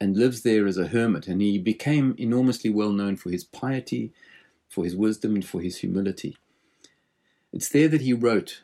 and 0.00 0.16
lives 0.16 0.42
there 0.42 0.66
as 0.66 0.78
a 0.78 0.88
hermit. 0.88 1.26
And 1.26 1.40
he 1.40 1.58
became 1.58 2.14
enormously 2.16 2.70
well 2.70 2.92
known 2.92 3.16
for 3.16 3.30
his 3.30 3.42
piety, 3.44 4.12
for 4.68 4.84
his 4.84 4.94
wisdom, 4.94 5.34
and 5.34 5.44
for 5.44 5.60
his 5.60 5.78
humility. 5.78 6.36
It's 7.52 7.68
there 7.68 7.88
that 7.88 8.02
he 8.02 8.12
wrote 8.12 8.62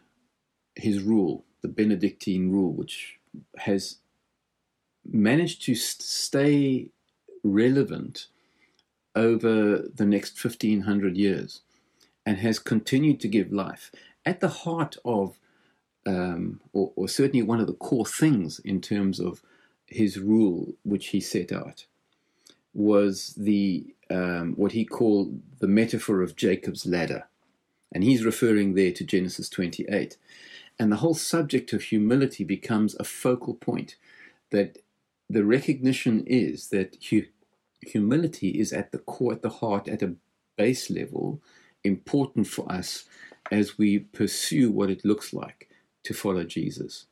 his 0.77 1.03
rule, 1.03 1.45
the 1.63 1.69
Benedictine 1.69 2.53
rule, 2.53 2.73
which 2.73 3.19
has 3.59 3.97
managed 5.13 5.63
to 5.65 5.75
stay 5.75 6.89
relevant 7.43 8.27
over 9.15 9.89
the 9.95 10.07
next 10.07 10.43
1500 10.43 11.17
years 11.17 11.63
and 12.25 12.39
has 12.39 12.59
continued 12.59 13.21
to 13.21 13.29
give 13.29 13.53
life. 13.53 13.91
At 14.25 14.41
the 14.41 14.49
heart 14.49 14.97
of, 15.05 15.39
um, 16.07 16.61
or, 16.73 16.93
or, 16.95 17.09
certainly 17.09 17.43
one 17.43 17.61
of 17.61 17.67
the 17.67 17.73
core 17.73 18.07
things 18.07 18.59
in 18.61 18.81
terms 18.81 19.19
of 19.19 19.43
his 19.87 20.19
rule, 20.19 20.75
which 20.85 21.09
he 21.09 21.21
set 21.21 21.53
out, 21.53 21.87
was 22.73 23.35
the 23.37 23.95
um, 24.11 24.55
what 24.55 24.73
he 24.73 24.85
called 24.85 25.41
the 25.61 25.69
metaphor 25.69 26.23
of 26.23 26.37
Jacob's 26.37 26.85
ladder. 26.85 27.29
And 27.93 28.05
he's 28.05 28.25
referring 28.25 28.75
there 28.75 28.93
to 28.93 29.05
Genesis 29.05 29.49
28. 29.49 30.17
And 30.79 30.91
the 30.91 30.97
whole 30.97 31.15
subject 31.15 31.73
of 31.73 31.83
humility 31.83 32.45
becomes 32.45 32.95
a 32.97 33.05
focal 33.05 33.55
point 33.55 33.97
that 34.51 34.79
the 35.31 35.45
recognition 35.45 36.25
is 36.27 36.69
that 36.69 36.97
hu- 37.09 37.27
humility 37.87 38.49
is 38.61 38.73
at 38.73 38.91
the 38.91 38.99
core, 38.99 39.33
at 39.33 39.43
the 39.43 39.49
heart, 39.49 39.89
at 39.89 40.03
a 40.03 40.17
base 40.57 40.91
level, 40.91 41.41
important 41.85 42.47
for 42.49 42.71
us 42.71 43.05
as 43.51 43.79
we 43.79 44.01
pursue 44.01 44.71
what 44.71 44.91
it 44.91 45.05
looks 45.05 45.33
like 45.33 45.69
to 46.03 46.13
follow 46.13 46.45
Jesus. 46.45 47.07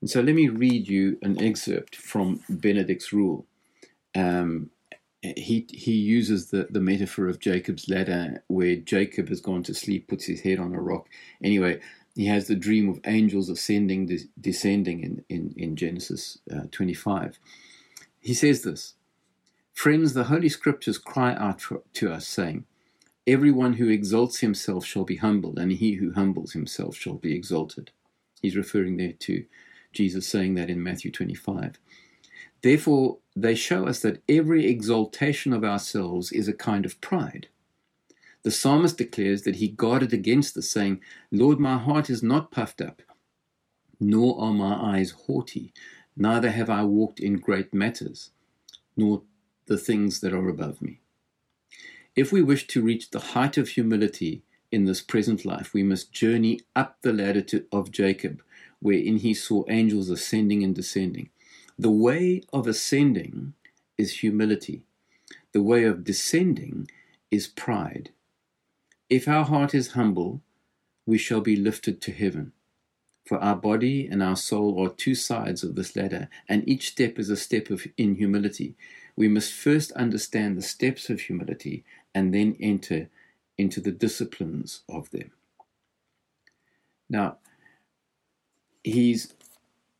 And 0.00 0.10
so 0.10 0.20
let 0.20 0.34
me 0.34 0.48
read 0.48 0.88
you 0.88 1.18
an 1.22 1.40
excerpt 1.42 1.94
from 1.94 2.40
Benedict's 2.48 3.12
rule. 3.12 3.46
Um, 4.14 4.70
he 5.22 5.66
he 5.70 5.92
uses 5.92 6.50
the, 6.50 6.66
the 6.70 6.80
metaphor 6.80 7.28
of 7.28 7.38
Jacob's 7.38 7.88
ladder, 7.88 8.42
where 8.48 8.76
Jacob 8.76 9.28
has 9.28 9.40
gone 9.40 9.62
to 9.64 9.74
sleep, 9.74 10.08
puts 10.08 10.24
his 10.24 10.40
head 10.40 10.58
on 10.58 10.74
a 10.74 10.80
rock. 10.80 11.08
Anyway, 11.44 11.80
he 12.20 12.26
has 12.26 12.48
the 12.48 12.54
dream 12.54 12.90
of 12.90 13.00
angels 13.06 13.48
ascending, 13.48 14.04
de- 14.04 14.28
descending 14.38 15.02
in, 15.02 15.24
in, 15.30 15.54
in 15.56 15.74
Genesis 15.74 16.36
uh, 16.54 16.64
25. 16.70 17.38
He 18.20 18.34
says 18.34 18.60
this 18.60 18.92
Friends, 19.72 20.12
the 20.12 20.24
Holy 20.24 20.50
Scriptures 20.50 20.98
cry 20.98 21.34
out 21.34 21.62
for, 21.62 21.80
to 21.94 22.12
us, 22.12 22.26
saying, 22.26 22.66
Everyone 23.26 23.72
who 23.72 23.88
exalts 23.88 24.40
himself 24.40 24.84
shall 24.84 25.04
be 25.04 25.16
humbled, 25.16 25.58
and 25.58 25.72
he 25.72 25.94
who 25.94 26.12
humbles 26.12 26.52
himself 26.52 26.94
shall 26.94 27.14
be 27.14 27.34
exalted. 27.34 27.90
He's 28.42 28.54
referring 28.54 28.98
there 28.98 29.14
to 29.20 29.46
Jesus 29.94 30.28
saying 30.28 30.56
that 30.56 30.68
in 30.68 30.82
Matthew 30.82 31.10
25. 31.10 31.78
Therefore, 32.60 33.16
they 33.34 33.54
show 33.54 33.86
us 33.86 34.00
that 34.00 34.22
every 34.28 34.66
exaltation 34.66 35.54
of 35.54 35.64
ourselves 35.64 36.32
is 36.32 36.48
a 36.48 36.52
kind 36.52 36.84
of 36.84 37.00
pride 37.00 37.48
the 38.42 38.50
psalmist 38.50 38.96
declares 38.96 39.42
that 39.42 39.56
he 39.56 39.68
guarded 39.68 40.12
against 40.12 40.54
this, 40.54 40.70
saying, 40.70 41.00
Lord, 41.30 41.58
my 41.58 41.76
heart 41.76 42.08
is 42.08 42.22
not 42.22 42.50
puffed 42.50 42.80
up, 42.80 43.02
nor 43.98 44.40
are 44.40 44.52
my 44.52 44.96
eyes 44.96 45.10
haughty, 45.10 45.72
neither 46.16 46.50
have 46.50 46.70
I 46.70 46.84
walked 46.84 47.20
in 47.20 47.36
great 47.36 47.74
matters, 47.74 48.30
nor 48.96 49.22
the 49.66 49.78
things 49.78 50.20
that 50.20 50.32
are 50.32 50.48
above 50.48 50.80
me. 50.80 51.00
If 52.16 52.32
we 52.32 52.42
wish 52.42 52.66
to 52.68 52.82
reach 52.82 53.10
the 53.10 53.20
height 53.20 53.56
of 53.56 53.68
humility 53.68 54.42
in 54.72 54.84
this 54.84 55.00
present 55.00 55.44
life, 55.44 55.74
we 55.74 55.82
must 55.82 56.12
journey 56.12 56.60
up 56.74 56.98
the 57.02 57.12
ladder 57.12 57.42
to, 57.42 57.66
of 57.70 57.90
Jacob, 57.90 58.42
wherein 58.80 59.18
he 59.18 59.34
saw 59.34 59.64
angels 59.68 60.10
ascending 60.10 60.64
and 60.64 60.74
descending. 60.74 61.30
The 61.78 61.90
way 61.90 62.42
of 62.52 62.66
ascending 62.66 63.54
is 63.96 64.18
humility, 64.18 64.82
the 65.52 65.62
way 65.62 65.84
of 65.84 66.04
descending 66.04 66.90
is 67.30 67.46
pride. 67.46 68.10
If 69.10 69.26
our 69.26 69.44
heart 69.44 69.74
is 69.74 69.88
humble, 69.88 70.40
we 71.04 71.18
shall 71.18 71.40
be 71.40 71.56
lifted 71.56 72.00
to 72.02 72.12
heaven. 72.12 72.52
For 73.26 73.38
our 73.38 73.56
body 73.56 74.06
and 74.06 74.22
our 74.22 74.36
soul 74.36 74.80
are 74.80 74.88
two 74.88 75.16
sides 75.16 75.64
of 75.64 75.74
this 75.74 75.96
ladder, 75.96 76.28
and 76.48 76.66
each 76.68 76.90
step 76.90 77.18
is 77.18 77.28
a 77.28 77.36
step 77.36 77.70
of 77.70 77.86
in 77.96 78.14
humility. 78.14 78.76
We 79.16 79.26
must 79.26 79.52
first 79.52 79.90
understand 79.92 80.56
the 80.56 80.62
steps 80.62 81.10
of 81.10 81.22
humility 81.22 81.84
and 82.14 82.32
then 82.32 82.56
enter 82.60 83.08
into 83.58 83.80
the 83.80 83.90
disciplines 83.90 84.82
of 84.88 85.10
them. 85.10 85.32
Now, 87.08 87.38
he's 88.84 89.34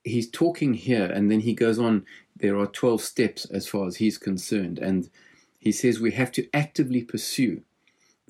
he's 0.05 0.31
talking 0.31 0.75
here, 0.75 1.07
and 1.07 1.29
then 1.31 1.41
he 1.41 1.53
goes 1.53 1.81
on. 1.81 2.07
There 2.37 2.57
are 2.57 2.67
twelve 2.69 3.03
steps 3.03 3.45
as 3.47 3.67
far 3.67 3.89
as 3.89 3.97
he's 3.97 4.19
concerned, 4.19 4.79
and 4.79 5.11
he 5.59 5.73
says 5.73 5.99
we 5.99 6.13
have 6.13 6.31
to 6.33 6.49
actively 6.55 7.03
pursue 7.03 7.63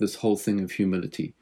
this 0.01 0.15
whole 0.15 0.35
thing 0.37 0.59
of 0.61 0.71
humility. 0.71 1.33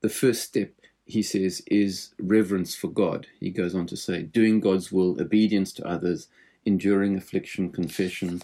The 0.00 0.08
first 0.08 0.42
step, 0.42 0.72
he 1.04 1.22
says, 1.22 1.62
is 1.68 2.14
reverence 2.18 2.74
for 2.74 2.88
God. 2.88 3.28
He 3.38 3.50
goes 3.50 3.74
on 3.74 3.86
to 3.86 3.96
say, 3.96 4.22
doing 4.22 4.60
God's 4.60 4.90
will, 4.90 5.20
obedience 5.20 5.72
to 5.74 5.86
others, 5.86 6.28
enduring 6.64 7.16
affliction, 7.16 7.70
confession, 7.70 8.42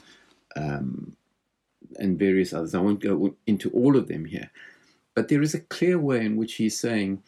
um, 0.55 1.17
and 1.99 2.19
various 2.19 2.53
others. 2.53 2.75
I 2.75 2.81
won't 2.81 3.01
go 3.01 3.35
into 3.47 3.71
all 3.71 3.97
of 3.97 4.09
them 4.09 4.27
here. 4.27 4.51
But 5.15 5.29
there 5.29 5.43
is 5.43 5.55
a 5.55 5.61
clear 5.61 5.99
way 5.99 6.25
in 6.25 6.37
which 6.37 6.55
he's 6.55 6.79
saying 6.79 7.23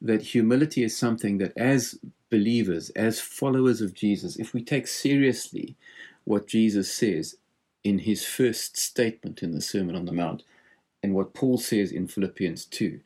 that 0.00 0.22
humility 0.22 0.84
is 0.84 0.96
something 0.96 1.38
that, 1.38 1.52
as 1.56 1.98
believers, 2.30 2.90
as 2.90 3.20
followers 3.20 3.80
of 3.80 3.94
Jesus, 3.94 4.36
if 4.36 4.54
we 4.54 4.62
take 4.62 4.86
seriously 4.86 5.76
what 6.24 6.46
Jesus 6.46 6.92
says 6.92 7.36
in 7.84 8.00
his 8.00 8.24
first 8.24 8.76
statement 8.76 9.42
in 9.42 9.52
the 9.52 9.60
Sermon 9.60 9.96
on 9.96 10.06
the 10.06 10.12
Mount, 10.12 10.42
and 11.06 11.14
what 11.14 11.34
Paul 11.34 11.56
says 11.56 11.92
in 11.92 12.08
Philippians 12.08 12.64
2, 12.64 12.98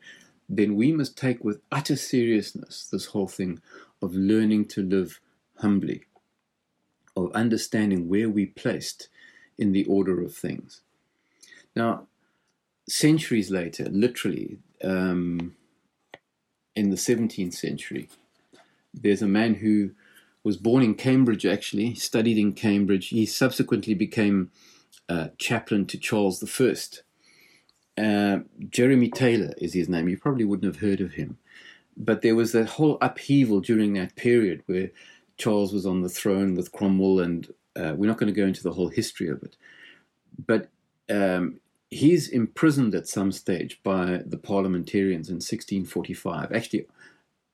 then 0.49 0.75
we 0.75 0.91
must 0.91 1.19
take 1.19 1.45
with 1.45 1.61
utter 1.71 1.97
seriousness 1.97 2.89
this 2.91 3.05
whole 3.05 3.29
thing 3.29 3.61
of 4.01 4.15
learning 4.15 4.69
to 4.69 4.83
live 4.83 5.21
humbly. 5.59 6.07
of 7.15 7.31
understanding 7.33 8.09
where 8.09 8.31
we 8.31 8.47
placed 8.47 9.09
in 9.59 9.73
the 9.73 9.85
order 9.85 10.23
of 10.23 10.35
things. 10.35 10.81
Now, 11.77 12.07
centuries 12.89 13.51
later, 13.51 13.85
literally 13.91 14.61
um, 14.83 15.55
in 16.75 16.89
the 16.89 16.97
17th 16.97 17.53
century, 17.53 18.09
there's 18.95 19.21
a 19.21 19.29
man 19.29 19.57
who 19.57 19.91
was 20.43 20.57
born 20.57 20.83
in 20.83 20.95
Cambridge, 20.95 21.45
actually, 21.45 21.95
studied 21.97 22.39
in 22.39 22.55
Cambridge. 22.55 23.09
He 23.09 23.27
subsequently 23.27 23.93
became 23.93 24.51
uh, 25.07 25.29
chaplain 25.37 25.85
to 25.87 25.99
Charles 25.99 26.43
I. 26.43 26.75
Uh, 27.99 28.41
Jeremy 28.69 29.11
Taylor 29.11 29.53
is 29.59 29.75
his 29.75 29.89
name. 29.89 30.09
You 30.09 30.19
probably 30.19 30.45
wouldn't 30.45 30.75
have 30.75 30.83
heard 30.83 31.01
of 31.01 31.15
him. 31.15 31.39
But 31.97 32.23
there 32.23 32.35
was 32.35 32.53
that 32.53 32.67
whole 32.67 32.97
upheaval 33.01 33.61
during 33.61 33.93
that 33.95 34.17
period 34.17 34.63
where 34.67 34.91
Charles 35.37 35.73
was 35.73 35.87
on 35.87 36.03
the 36.03 36.09
throne 36.09 36.55
with 36.55 36.73
Cromwell, 36.73 37.21
and 37.21 37.53
uh, 37.77 37.95
we're 37.97 38.07
not 38.07 38.19
going 38.19 38.33
to 38.33 38.41
go 38.41 38.47
into 38.47 38.63
the 38.63 38.73
whole 38.73 38.89
history 38.89 39.29
of 39.29 39.43
it. 39.43 39.57
But 40.47 40.71
um, 41.11 41.61
he's 41.91 42.29
imprisoned 42.29 42.95
at 42.95 43.09
some 43.09 43.33
stage 43.33 43.81
by 43.83 44.23
the 44.25 44.39
parliamentarians 44.39 45.29
in 45.29 45.37
1645. 45.37 46.53
Actually, 46.53 46.87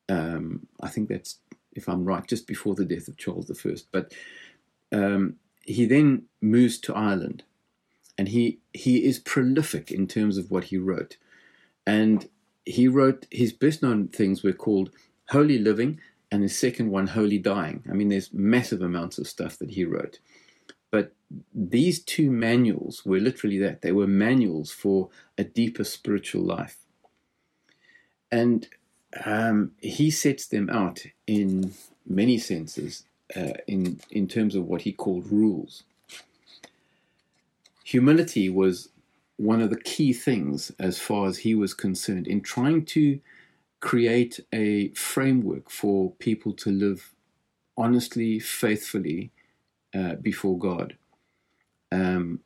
um, 0.08 0.66
I 0.80 0.88
think 0.88 1.08
that's, 1.08 1.38
if 1.72 1.88
I'm 1.88 2.04
right, 2.04 2.26
just 2.26 2.46
before 2.46 2.74
the 2.74 2.84
death 2.84 3.08
of 3.08 3.16
Charles 3.16 3.50
I. 3.50 3.74
But 3.90 4.12
um, 4.92 5.36
he 5.64 5.86
then 5.86 6.24
moves 6.40 6.78
to 6.80 6.94
Ireland, 6.94 7.44
and 8.18 8.28
he 8.28 8.58
he 8.72 9.04
is 9.04 9.18
prolific 9.18 9.90
in 9.90 10.06
terms 10.06 10.38
of 10.38 10.50
what 10.50 10.64
he 10.64 10.78
wrote, 10.78 11.16
and 11.86 12.28
he 12.64 12.88
wrote 12.88 13.26
his 13.30 13.52
best 13.52 13.82
known 13.82 14.08
things 14.08 14.42
were 14.42 14.52
called 14.52 14.90
Holy 15.28 15.58
Living, 15.58 16.00
and 16.30 16.42
his 16.42 16.58
second 16.58 16.90
one 16.90 17.08
Holy 17.08 17.38
Dying. 17.38 17.82
I 17.88 17.92
mean, 17.92 18.08
there's 18.08 18.32
massive 18.32 18.82
amounts 18.82 19.18
of 19.18 19.28
stuff 19.28 19.58
that 19.58 19.70
he 19.70 19.84
wrote. 19.84 20.18
But 20.90 21.12
these 21.54 22.02
two 22.02 22.30
manuals 22.30 23.04
were 23.04 23.20
literally 23.20 23.58
that. 23.58 23.82
They 23.82 23.92
were 23.92 24.06
manuals 24.06 24.72
for 24.72 25.10
a 25.36 25.44
deeper 25.44 25.84
spiritual 25.84 26.42
life. 26.42 26.78
And 28.30 28.68
um, 29.24 29.72
he 29.80 30.10
sets 30.10 30.46
them 30.46 30.68
out 30.70 31.04
in 31.26 31.72
many 32.06 32.38
senses 32.38 33.04
uh, 33.36 33.54
in, 33.66 34.00
in 34.10 34.28
terms 34.28 34.54
of 34.54 34.64
what 34.64 34.82
he 34.82 34.92
called 34.92 35.30
rules. 35.30 35.84
Humility 37.86 38.48
was 38.48 38.88
one 39.36 39.62
of 39.62 39.70
the 39.70 39.80
key 39.80 40.12
things 40.12 40.72
as 40.80 40.98
far 40.98 41.28
as 41.28 41.38
he 41.38 41.54
was 41.54 41.72
concerned 41.72 42.26
in 42.26 42.40
trying 42.40 42.84
to 42.86 43.20
create 43.78 44.40
a 44.52 44.88
framework 44.94 45.70
for 45.70 46.10
people 46.14 46.52
to 46.54 46.72
live 46.72 47.14
honestly, 47.76 48.40
faithfully, 48.40 49.30
uh, 49.94 50.16
before 50.16 50.58
God. 50.58 50.96
Um, 51.92 52.40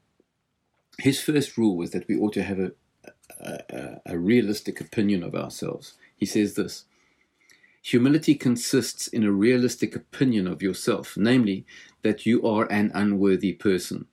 his 0.98 1.22
first 1.22 1.56
rule 1.56 1.74
was 1.74 1.92
that 1.92 2.06
we 2.06 2.18
ought 2.18 2.34
to 2.34 2.42
have 2.42 2.58
a, 2.58 2.72
a, 3.40 4.00
a 4.04 4.18
realistic 4.18 4.78
opinion 4.78 5.22
of 5.22 5.34
ourselves. 5.34 5.94
He 6.16 6.26
says 6.26 6.52
this 6.52 6.84
Humility 7.80 8.34
consists 8.34 9.08
in 9.08 9.24
a 9.24 9.32
realistic 9.32 9.96
opinion 9.96 10.46
of 10.46 10.60
yourself, 10.60 11.16
namely, 11.16 11.64
that 12.02 12.26
you 12.26 12.46
are 12.46 12.70
an 12.70 12.90
unworthy 12.92 13.54
person. 13.54 14.06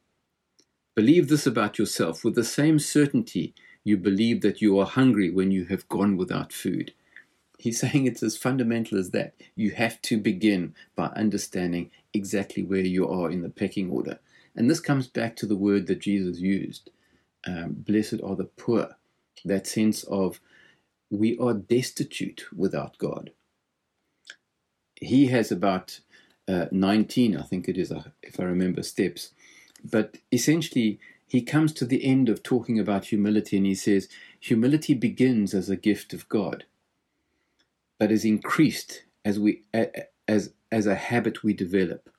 Believe 0.97 1.27
this 1.27 1.45
about 1.45 1.77
yourself 1.77 2.23
with 2.23 2.33
the 2.33 2.43
same 2.43 2.79
certainty 2.79 3.53
you 3.83 3.97
believe 3.97 4.41
that 4.41 4.63
you 4.63 4.79
are 4.79 4.85
hungry 4.87 5.29
when 5.29 5.51
you 5.51 5.65
have 5.65 5.87
gone 5.89 6.17
without 6.17 6.51
food. 6.51 6.91
He's 7.59 7.79
saying 7.81 8.07
it's 8.07 8.23
as 8.23 8.35
fundamental 8.35 8.97
as 8.97 9.11
that. 9.11 9.35
You 9.55 9.69
have 9.73 10.01
to 10.01 10.17
begin 10.17 10.73
by 10.95 11.09
understanding 11.09 11.91
exactly 12.15 12.63
where 12.63 12.81
you 12.81 13.07
are 13.07 13.29
in 13.29 13.43
the 13.43 13.49
pecking 13.51 13.91
order. 13.91 14.17
And 14.55 14.67
this 14.67 14.79
comes 14.79 15.05
back 15.05 15.35
to 15.35 15.45
the 15.45 15.55
word 15.55 15.85
that 15.85 15.99
Jesus 15.99 16.39
used 16.39 16.89
um, 17.45 17.73
blessed 17.73 18.19
are 18.23 18.35
the 18.35 18.45
poor. 18.45 18.95
That 19.45 19.67
sense 19.67 20.03
of 20.05 20.39
we 21.11 21.37
are 21.37 21.53
destitute 21.53 22.45
without 22.55 22.97
God. 22.97 23.29
He 24.95 25.27
has 25.27 25.51
about 25.51 25.99
uh, 26.47 26.65
19, 26.71 27.37
I 27.37 27.43
think 27.43 27.69
it 27.69 27.77
is, 27.77 27.91
uh, 27.91 28.05
if 28.23 28.39
I 28.39 28.43
remember, 28.45 28.81
steps. 28.81 29.33
But 29.83 30.17
essentially, 30.31 30.99
he 31.25 31.41
comes 31.41 31.73
to 31.73 31.85
the 31.85 32.03
end 32.05 32.29
of 32.29 32.43
talking 32.43 32.79
about 32.79 33.05
humility 33.05 33.57
and 33.57 33.65
he 33.65 33.75
says, 33.75 34.09
Humility 34.39 34.93
begins 34.93 35.53
as 35.53 35.69
a 35.69 35.75
gift 35.75 36.13
of 36.13 36.27
God 36.29 36.65
but 37.99 38.11
is 38.11 38.25
increased 38.25 39.03
as 39.25 39.39
we 39.39 39.63
as 40.27 40.53
as 40.71 40.85
a 40.85 40.95
habit 40.95 41.43
we 41.43 41.53
develop. 41.53 42.09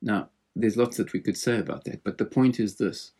Now, 0.00 0.28
there's 0.54 0.76
lots 0.76 0.96
that 0.96 1.12
we 1.12 1.20
could 1.20 1.36
say 1.36 1.58
about 1.58 1.84
that, 1.84 2.04
but 2.04 2.18
the 2.18 2.24
point 2.24 2.60
is 2.60 2.76
this: 2.76 3.12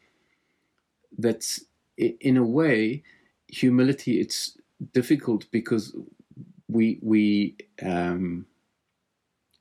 that 1.18 1.58
in 1.96 2.36
a 2.36 2.44
way, 2.44 3.02
humility 3.48 4.20
it's 4.20 4.56
difficult 4.92 5.50
because 5.50 5.94
we 6.68 6.98
we 7.02 7.56
um, 7.82 8.46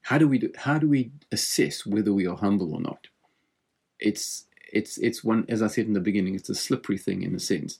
how 0.04 0.18
do 0.18 0.28
we 0.28 0.38
do, 0.40 0.52
how 0.58 0.78
do 0.78 0.88
we 0.88 1.12
assess 1.32 1.86
whether 1.86 2.14
we 2.14 2.28
are 2.28 2.38
humble 2.38 2.74
or 2.74 2.82
not? 2.82 3.08
It's 4.02 4.46
it's 4.74 4.98
it's 4.98 5.24
one 5.24 5.46
as 5.50 5.62
I 5.62 5.68
said 5.68 5.88
in 5.88 5.94
the 5.94 6.00
beginning, 6.00 6.36
it's 6.36 6.50
a 6.50 6.56
slippery 6.56 6.98
thing 6.98 7.24
in 7.24 7.36
a 7.36 7.40
sense 7.40 7.80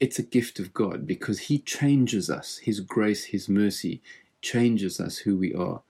it's 0.00 0.18
a 0.18 0.22
gift 0.22 0.58
of 0.58 0.74
God 0.74 1.06
because 1.06 1.40
He 1.40 1.58
changes 1.58 2.30
us. 2.30 2.58
His 2.58 2.80
grace, 2.80 3.24
His 3.24 3.48
mercy 3.48 4.02
changes 4.42 5.00
us 5.00 5.18
who 5.18 5.36
we 5.36 5.54
are. 5.54 5.82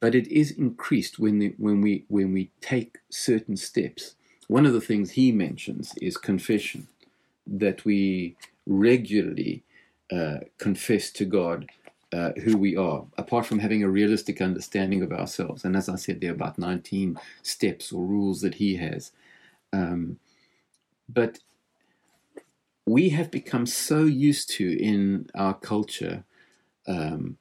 But 0.00 0.14
it 0.14 0.26
is 0.28 0.50
increased 0.50 1.18
when, 1.18 1.38
the, 1.38 1.54
when, 1.58 1.80
we, 1.80 2.04
when 2.08 2.32
we 2.32 2.50
take 2.60 2.98
certain 3.10 3.56
steps. 3.56 4.14
One 4.48 4.66
of 4.66 4.72
the 4.72 4.80
things 4.80 5.12
He 5.12 5.32
mentions 5.32 5.94
is 6.00 6.16
confession, 6.16 6.88
that 7.46 7.84
we 7.84 8.36
regularly 8.66 9.62
uh, 10.12 10.38
confess 10.58 11.10
to 11.12 11.24
God 11.24 11.68
uh, 12.14 12.32
who 12.44 12.56
we 12.56 12.76
are, 12.76 13.04
apart 13.18 13.44
from 13.44 13.58
having 13.58 13.82
a 13.82 13.88
realistic 13.88 14.40
understanding 14.40 15.02
of 15.02 15.10
ourselves. 15.10 15.64
And 15.64 15.76
as 15.76 15.88
I 15.88 15.96
said, 15.96 16.20
there 16.20 16.30
are 16.30 16.34
about 16.34 16.58
19 16.58 17.18
steps 17.42 17.90
or 17.90 18.06
rules 18.06 18.40
that 18.42 18.54
He 18.54 18.76
has. 18.76 19.10
Um, 19.72 20.20
but 21.08 21.40
we 22.86 23.08
have 23.08 23.32
become 23.32 23.66
so 23.66 24.04
used 24.04 24.48
to 24.50 24.80
in 24.80 25.28
our 25.34 25.54
culture 25.54 26.22
um, 26.86 27.36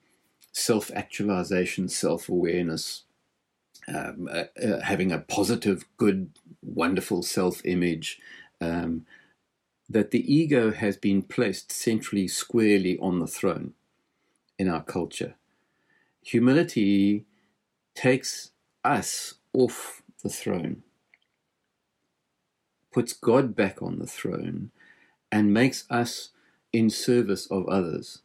self 0.53 0.89
actualization, 0.95 1.87
self 1.87 2.27
awareness, 2.27 3.03
um, 3.87 4.27
uh, 4.31 4.45
uh, 4.59 4.79
having 4.79 5.11
a 5.11 5.19
positive, 5.19 5.85
good, 5.97 6.31
wonderful 6.63 7.21
self 7.21 7.63
image, 7.63 8.19
um, 8.59 9.05
that 9.87 10.09
the 10.09 10.33
ego 10.33 10.71
has 10.71 10.97
been 10.97 11.21
placed 11.21 11.71
centrally, 11.71 12.27
squarely 12.27 12.97
on 12.97 13.19
the 13.19 13.27
throne 13.27 13.75
in 14.63 14.69
our 14.69 14.81
culture. 14.81 15.35
Humility 16.23 17.25
takes 17.95 18.51
us 18.85 19.35
off 19.51 20.01
the 20.23 20.29
throne, 20.29 20.83
puts 22.93 23.11
God 23.11 23.55
back 23.57 23.81
on 23.81 23.99
the 23.99 24.07
throne 24.07 24.71
and 25.31 25.53
makes 25.53 25.83
us 25.89 26.29
in 26.71 26.89
service 26.89 27.45
of 27.51 27.67
others. 27.67 28.21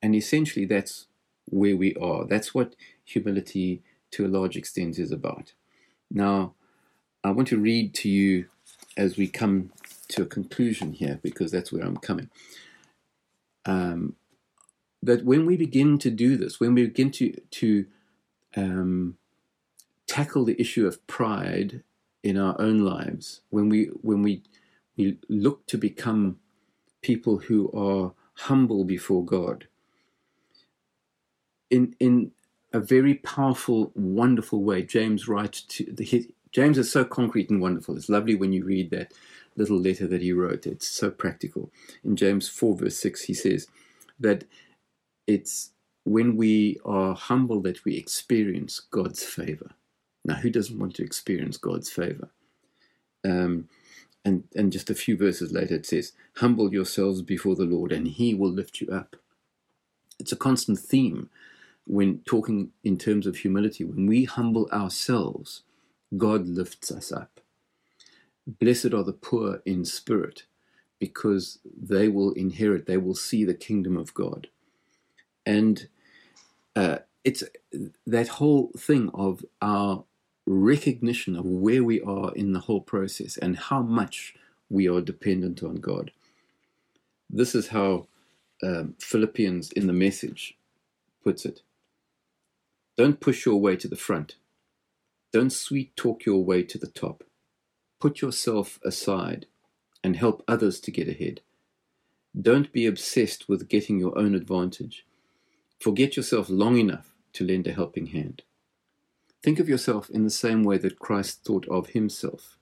And 0.00 0.14
essentially, 0.14 0.66
that's 0.66 1.08
where 1.46 1.76
we 1.76 1.96
are. 1.96 2.24
That's 2.26 2.54
what 2.54 2.76
humility, 3.04 3.82
to 4.12 4.24
a 4.24 4.28
large 4.28 4.56
extent, 4.56 5.00
is 5.00 5.10
about. 5.10 5.52
Now, 6.12 6.54
I 7.24 7.32
want 7.32 7.48
to 7.48 7.58
read 7.58 7.92
to 7.94 8.08
you 8.08 8.46
as 8.96 9.16
we 9.16 9.26
come 9.26 9.72
to 10.10 10.22
a 10.22 10.26
conclusion 10.26 10.92
here, 10.92 11.18
because 11.24 11.50
that's 11.50 11.72
where 11.72 11.84
I'm 11.84 11.96
coming. 11.96 12.30
Um, 13.64 14.14
that 15.06 15.24
when 15.24 15.46
we 15.46 15.56
begin 15.56 15.98
to 15.98 16.10
do 16.10 16.36
this, 16.36 16.60
when 16.60 16.74
we 16.74 16.86
begin 16.86 17.10
to 17.12 17.32
to 17.52 17.86
um, 18.56 19.16
tackle 20.06 20.44
the 20.44 20.60
issue 20.60 20.86
of 20.86 21.06
pride 21.06 21.82
in 22.22 22.36
our 22.38 22.60
own 22.60 22.80
lives, 22.80 23.42
when 23.50 23.68
we 23.68 23.86
when 24.02 24.22
we 24.22 24.42
we 24.96 25.18
look 25.28 25.66
to 25.66 25.78
become 25.78 26.38
people 27.02 27.38
who 27.38 27.70
are 27.72 28.12
humble 28.34 28.84
before 28.84 29.24
God 29.24 29.66
in 31.70 31.94
in 32.00 32.32
a 32.72 32.80
very 32.80 33.14
powerful, 33.14 33.92
wonderful 33.94 34.62
way. 34.62 34.82
James 34.82 35.28
writes 35.28 35.62
to 35.62 35.84
the, 35.90 36.30
James 36.52 36.78
is 36.78 36.90
so 36.90 37.04
concrete 37.04 37.50
and 37.50 37.60
wonderful. 37.60 37.96
It's 37.96 38.08
lovely 38.08 38.34
when 38.34 38.52
you 38.52 38.64
read 38.64 38.90
that 38.90 39.12
little 39.56 39.78
letter 39.78 40.06
that 40.08 40.22
he 40.22 40.32
wrote. 40.32 40.66
It's 40.66 40.88
so 40.88 41.10
practical. 41.10 41.70
In 42.04 42.16
James 42.16 42.48
four 42.48 42.76
verse 42.76 42.98
six, 42.98 43.22
he 43.22 43.34
says 43.34 43.68
that 44.20 44.44
it's 45.26 45.70
when 46.04 46.36
we 46.36 46.78
are 46.84 47.14
humble 47.14 47.60
that 47.62 47.84
we 47.84 47.96
experience 47.96 48.80
God's 48.80 49.24
favor. 49.24 49.72
Now, 50.24 50.34
who 50.36 50.50
doesn't 50.50 50.78
want 50.78 50.94
to 50.96 51.04
experience 51.04 51.56
God's 51.56 51.90
favor? 51.90 52.30
Um, 53.24 53.68
and, 54.24 54.44
and 54.56 54.72
just 54.72 54.90
a 54.90 54.94
few 54.94 55.16
verses 55.16 55.52
later 55.52 55.76
it 55.76 55.86
says, 55.86 56.12
Humble 56.36 56.72
yourselves 56.72 57.22
before 57.22 57.56
the 57.56 57.64
Lord, 57.64 57.92
and 57.92 58.08
he 58.08 58.34
will 58.34 58.50
lift 58.50 58.80
you 58.80 58.88
up. 58.88 59.16
It's 60.18 60.32
a 60.32 60.36
constant 60.36 60.78
theme 60.78 61.30
when 61.86 62.20
talking 62.26 62.70
in 62.84 62.98
terms 62.98 63.26
of 63.26 63.38
humility, 63.38 63.84
when 63.84 64.06
we 64.06 64.24
humble 64.24 64.68
ourselves, 64.72 65.62
God 66.16 66.46
lifts 66.46 66.90
us 66.90 67.12
up. 67.12 67.40
Blessed 68.46 68.94
are 68.94 69.04
the 69.04 69.12
poor 69.12 69.62
in 69.64 69.84
spirit, 69.84 70.44
because 70.98 71.58
they 71.64 72.08
will 72.08 72.32
inherit, 72.32 72.86
they 72.86 72.96
will 72.96 73.14
see 73.14 73.44
the 73.44 73.54
kingdom 73.54 73.96
of 73.96 74.14
God. 74.14 74.48
And 75.46 75.88
uh, 76.74 76.98
it's 77.24 77.44
that 78.06 78.28
whole 78.28 78.72
thing 78.76 79.10
of 79.14 79.44
our 79.62 80.04
recognition 80.46 81.36
of 81.36 81.44
where 81.44 81.82
we 81.82 82.00
are 82.02 82.32
in 82.34 82.52
the 82.52 82.60
whole 82.60 82.80
process 82.80 83.36
and 83.36 83.56
how 83.56 83.82
much 83.82 84.34
we 84.68 84.88
are 84.88 85.00
dependent 85.00 85.62
on 85.62 85.76
God. 85.76 86.10
This 87.30 87.54
is 87.54 87.68
how 87.68 88.06
um, 88.62 88.94
Philippians 89.00 89.72
in 89.72 89.86
the 89.86 89.92
message 89.92 90.56
puts 91.22 91.44
it. 91.44 91.62
Don't 92.96 93.20
push 93.20 93.44
your 93.44 93.60
way 93.60 93.76
to 93.76 93.88
the 93.88 93.96
front. 93.96 94.36
Don't 95.32 95.52
sweet 95.52 95.94
talk 95.96 96.24
your 96.24 96.44
way 96.44 96.62
to 96.62 96.78
the 96.78 96.86
top. 96.86 97.24
Put 98.00 98.22
yourself 98.22 98.78
aside 98.84 99.46
and 100.02 100.16
help 100.16 100.42
others 100.46 100.80
to 100.80 100.90
get 100.90 101.08
ahead. 101.08 101.40
Don't 102.40 102.72
be 102.72 102.86
obsessed 102.86 103.48
with 103.48 103.68
getting 103.68 103.98
your 103.98 104.16
own 104.16 104.34
advantage. 104.34 105.04
Forget 105.86 106.16
yourself 106.16 106.50
long 106.50 106.78
enough 106.78 107.14
to 107.34 107.44
lend 107.44 107.68
a 107.68 107.72
helping 107.72 108.06
hand. 108.06 108.42
Think 109.40 109.60
of 109.60 109.68
yourself 109.68 110.10
in 110.10 110.24
the 110.24 110.30
same 110.30 110.64
way 110.64 110.78
that 110.78 110.98
Christ 110.98 111.44
thought 111.44 111.64
of 111.68 111.90
himself. 111.90 112.58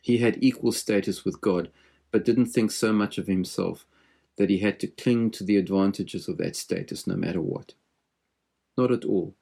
He 0.00 0.18
had 0.18 0.38
equal 0.40 0.70
status 0.70 1.24
with 1.24 1.40
God, 1.40 1.68
but 2.12 2.24
didn't 2.24 2.46
think 2.46 2.70
so 2.70 2.92
much 2.92 3.18
of 3.18 3.26
himself 3.26 3.86
that 4.36 4.50
he 4.50 4.58
had 4.58 4.78
to 4.78 4.86
cling 4.86 5.32
to 5.32 5.42
the 5.42 5.56
advantages 5.56 6.28
of 6.28 6.38
that 6.38 6.54
status 6.54 7.08
no 7.08 7.16
matter 7.16 7.40
what. 7.40 7.74
Not 8.78 8.92
at 8.92 9.04
all. 9.04 9.34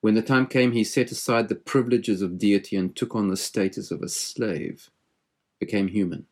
When 0.00 0.14
the 0.14 0.22
time 0.22 0.46
came, 0.46 0.70
he 0.70 0.84
set 0.84 1.10
aside 1.10 1.48
the 1.48 1.56
privileges 1.56 2.22
of 2.22 2.38
deity 2.38 2.76
and 2.76 2.94
took 2.94 3.16
on 3.16 3.26
the 3.26 3.36
status 3.36 3.90
of 3.90 4.00
a 4.00 4.08
slave, 4.08 4.90
became 5.58 5.88
human. 5.88 6.26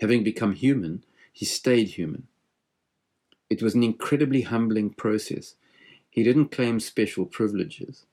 Having 0.00 0.22
become 0.22 0.52
human, 0.52 1.04
he 1.32 1.44
stayed 1.44 1.88
human. 1.88 2.28
It 3.54 3.62
was 3.62 3.76
an 3.76 3.84
incredibly 3.84 4.40
humbling 4.40 4.90
process. 4.90 5.54
He 6.10 6.24
didn't 6.24 6.50
claim 6.50 6.80
special 6.80 7.24
privileges. 7.24 8.04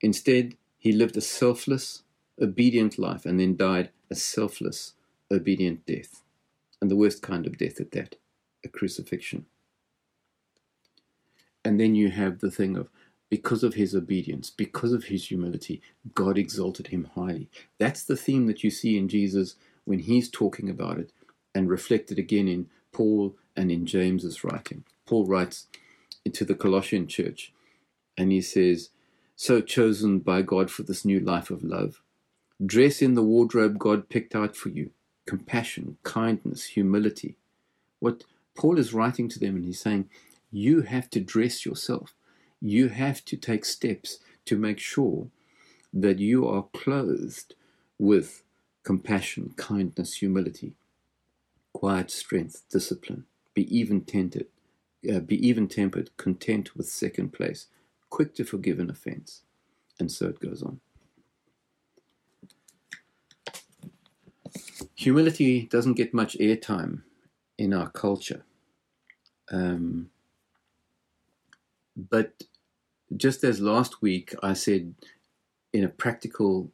Instead, 0.00 0.54
he 0.78 0.92
lived 0.92 1.16
a 1.16 1.20
selfless, 1.20 2.04
obedient 2.40 2.96
life 2.96 3.26
and 3.26 3.40
then 3.40 3.56
died 3.56 3.90
a 4.08 4.14
selfless, 4.14 4.92
obedient 5.32 5.84
death. 5.84 6.22
And 6.80 6.88
the 6.88 6.94
worst 6.94 7.22
kind 7.22 7.44
of 7.44 7.58
death 7.58 7.80
at 7.80 7.90
that 7.90 8.14
a 8.64 8.68
crucifixion. 8.68 9.46
And 11.64 11.80
then 11.80 11.96
you 11.96 12.10
have 12.10 12.38
the 12.38 12.52
thing 12.52 12.76
of 12.76 12.88
because 13.30 13.64
of 13.64 13.74
his 13.74 13.96
obedience, 13.96 14.48
because 14.48 14.92
of 14.92 15.06
his 15.06 15.26
humility, 15.26 15.82
God 16.14 16.38
exalted 16.38 16.86
him 16.86 17.10
highly. 17.16 17.48
That's 17.80 18.04
the 18.04 18.16
theme 18.16 18.46
that 18.46 18.62
you 18.62 18.70
see 18.70 18.96
in 18.96 19.08
Jesus 19.08 19.56
when 19.84 19.98
he's 19.98 20.30
talking 20.30 20.70
about 20.70 20.98
it 20.98 21.10
and 21.52 21.68
reflected 21.68 22.20
again 22.20 22.46
in 22.46 22.68
Paul 22.92 23.34
and 23.56 23.70
in 23.70 23.86
James's 23.86 24.44
writing. 24.44 24.84
Paul 25.06 25.26
writes 25.26 25.66
to 26.30 26.44
the 26.44 26.54
Colossian 26.54 27.06
church 27.06 27.52
and 28.16 28.30
he 28.32 28.40
says, 28.40 28.90
So 29.36 29.60
chosen 29.60 30.20
by 30.20 30.42
God 30.42 30.70
for 30.70 30.82
this 30.82 31.04
new 31.04 31.20
life 31.20 31.50
of 31.50 31.62
love, 31.62 32.00
dress 32.64 33.02
in 33.02 33.14
the 33.14 33.22
wardrobe 33.22 33.78
God 33.78 34.08
picked 34.08 34.34
out 34.34 34.56
for 34.56 34.68
you 34.68 34.90
compassion, 35.26 35.96
kindness, 36.02 36.64
humility. 36.64 37.36
What 38.00 38.24
Paul 38.54 38.78
is 38.78 38.92
writing 38.92 39.28
to 39.30 39.38
them 39.38 39.56
and 39.56 39.64
he's 39.64 39.80
saying, 39.80 40.08
You 40.50 40.82
have 40.82 41.08
to 41.10 41.20
dress 41.20 41.64
yourself. 41.64 42.14
You 42.60 42.88
have 42.88 43.24
to 43.26 43.36
take 43.36 43.64
steps 43.64 44.18
to 44.44 44.56
make 44.56 44.78
sure 44.78 45.28
that 45.92 46.18
you 46.18 46.46
are 46.46 46.66
clothed 46.72 47.54
with 47.98 48.42
compassion, 48.82 49.54
kindness, 49.56 50.14
humility, 50.14 50.74
quiet 51.72 52.10
strength, 52.10 52.62
discipline. 52.70 53.24
Be 53.54 53.76
even 53.76 54.02
tempted, 54.02 54.46
uh, 55.12 55.20
be 55.20 55.46
even 55.46 55.68
tempered, 55.68 56.16
content 56.16 56.76
with 56.76 56.88
second 56.88 57.32
place, 57.32 57.66
quick 58.10 58.34
to 58.36 58.44
forgive 58.44 58.78
an 58.78 58.90
offense, 58.90 59.42
and 59.98 60.10
so 60.10 60.26
it 60.28 60.40
goes 60.40 60.62
on. 60.62 60.80
Humility 64.94 65.66
doesn't 65.66 65.94
get 65.94 66.14
much 66.14 66.36
airtime 66.38 67.02
in 67.58 67.72
our 67.74 67.90
culture. 67.90 68.44
Um, 69.50 70.10
but 71.96 72.44
just 73.16 73.44
as 73.44 73.60
last 73.60 74.00
week 74.02 74.34
I 74.42 74.54
said, 74.54 74.94
in 75.72 75.84
a 75.84 75.88
practical, 75.88 76.70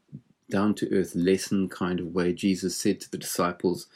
down 0.50 0.74
to 0.76 0.92
earth 0.92 1.14
lesson 1.14 1.68
kind 1.68 2.00
of 2.00 2.14
way, 2.14 2.32
Jesus 2.32 2.76
said 2.76 3.00
to 3.00 3.10
the 3.10 3.18
disciples 3.18 3.86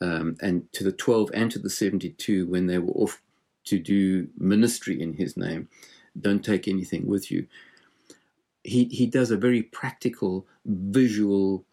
um, 0.00 0.36
and 0.40 0.72
to 0.72 0.84
the 0.84 0.92
12 0.92 1.30
and 1.34 1.50
to 1.50 1.58
the 1.58 1.70
72 1.70 2.46
when 2.46 2.66
they 2.66 2.78
were 2.78 2.92
off 2.92 3.20
to 3.64 3.78
do 3.78 4.28
ministry 4.38 5.00
in 5.00 5.14
his 5.14 5.36
name, 5.36 5.68
don't 6.18 6.44
take 6.44 6.66
anything 6.66 7.06
with 7.06 7.30
you. 7.30 7.46
He, 8.62 8.84
he 8.84 9.06
does 9.06 9.30
a 9.30 9.36
very 9.36 9.62
practical, 9.62 10.46
visual 10.64 11.64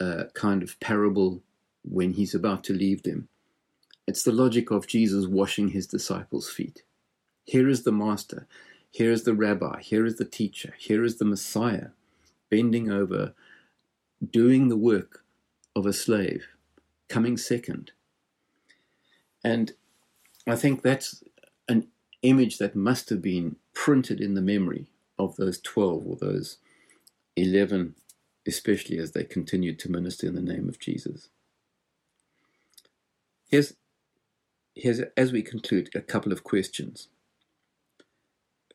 uh, 0.00 0.24
kind 0.34 0.62
of 0.62 0.78
parable 0.80 1.42
when 1.82 2.12
he's 2.12 2.34
about 2.34 2.64
to 2.64 2.72
leave 2.72 3.02
them. 3.02 3.28
It's 4.06 4.22
the 4.22 4.32
logic 4.32 4.70
of 4.70 4.86
Jesus 4.86 5.26
washing 5.26 5.70
his 5.70 5.86
disciples' 5.86 6.50
feet. 6.50 6.82
Here 7.44 7.68
is 7.68 7.82
the 7.82 7.92
master, 7.92 8.46
here 8.90 9.10
is 9.12 9.24
the 9.24 9.34
rabbi, 9.34 9.80
here 9.80 10.06
is 10.06 10.16
the 10.16 10.24
teacher, 10.24 10.74
here 10.78 11.04
is 11.04 11.18
the 11.18 11.24
Messiah, 11.24 11.88
bending 12.50 12.90
over, 12.90 13.34
doing 14.30 14.68
the 14.68 14.76
work 14.76 15.24
of 15.74 15.86
a 15.86 15.92
slave, 15.92 16.46
coming 17.08 17.36
second. 17.36 17.92
And 19.44 19.72
I 20.46 20.56
think 20.56 20.82
that's 20.82 21.22
an 21.68 21.88
image 22.22 22.58
that 22.58 22.76
must 22.76 23.10
have 23.10 23.22
been 23.22 23.56
printed 23.74 24.20
in 24.20 24.34
the 24.34 24.42
memory 24.42 24.86
of 25.18 25.36
those 25.36 25.60
12 25.60 26.06
or 26.06 26.16
those 26.16 26.58
11, 27.36 27.94
especially 28.46 28.98
as 28.98 29.12
they 29.12 29.24
continued 29.24 29.78
to 29.80 29.90
minister 29.90 30.26
in 30.26 30.34
the 30.34 30.40
name 30.40 30.68
of 30.68 30.78
Jesus. 30.78 31.28
Here's, 33.48 33.74
here's 34.74 35.00
as 35.16 35.32
we 35.32 35.42
conclude, 35.42 35.90
a 35.94 36.00
couple 36.00 36.32
of 36.32 36.42
questions. 36.42 37.08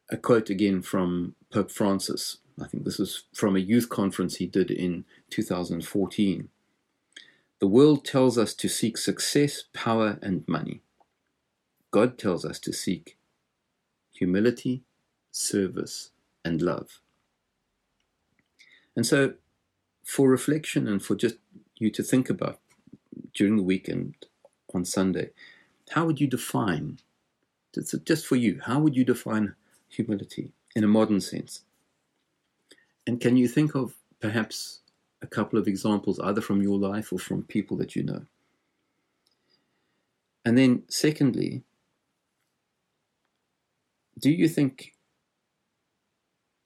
A 0.09 0.17
quote 0.17 0.49
again 0.49 0.81
from 0.81 1.35
Pope 1.51 1.71
Francis. 1.71 2.37
I 2.61 2.67
think 2.67 2.83
this 2.83 2.99
is 2.99 3.23
from 3.33 3.55
a 3.55 3.59
youth 3.59 3.89
conference 3.89 4.35
he 4.35 4.47
did 4.47 4.69
in 4.71 5.05
2014. 5.29 6.49
The 7.62 7.67
world 7.67 8.04
tells 8.04 8.39
us 8.39 8.56
to 8.56 8.67
seek 8.67 8.97
success, 8.97 9.65
power, 9.71 10.17
and 10.24 10.43
money. 10.47 10.82
God 11.91 12.17
tells 12.17 12.43
us 12.43 12.60
to 12.62 12.74
seek 12.74 13.17
humility, 14.12 14.82
service, 15.30 16.10
and 16.43 16.60
love. 16.60 17.02
And 18.95 19.06
so, 19.06 19.36
for 20.04 20.28
reflection 20.28 20.88
and 20.88 21.04
for 21.04 21.15
just 21.15 21.36
you 21.76 21.91
to 21.91 22.02
think 22.02 22.32
about 22.32 22.60
during 23.36 23.58
the 23.58 23.63
weekend 23.63 24.15
on 24.74 24.84
Sunday, 24.84 25.30
how 25.91 26.06
would 26.06 26.19
you 26.19 26.26
define, 26.28 26.97
just 28.06 28.26
for 28.26 28.38
you, 28.38 28.60
how 28.65 28.80
would 28.80 28.95
you 28.95 29.06
define 29.06 29.54
humility 29.88 30.52
in 30.76 30.84
a 30.84 30.88
modern 30.88 31.21
sense? 31.21 31.62
And 33.06 33.21
can 33.21 33.38
you 33.38 33.47
think 33.47 33.76
of 33.76 33.93
perhaps 34.19 34.80
a 35.21 35.27
couple 35.27 35.60
of 35.60 35.67
examples, 35.67 36.19
either 36.19 36.41
from 36.41 36.62
your 36.62 36.77
life 36.77 37.13
or 37.13 37.19
from 37.19 37.43
people 37.43 37.77
that 37.77 37.95
you 37.95 38.03
know? 38.03 38.25
And 40.45 40.57
then, 40.57 40.84
secondly, 40.88 41.63
do 44.19 44.31
you 44.31 44.47
think, 44.47 44.93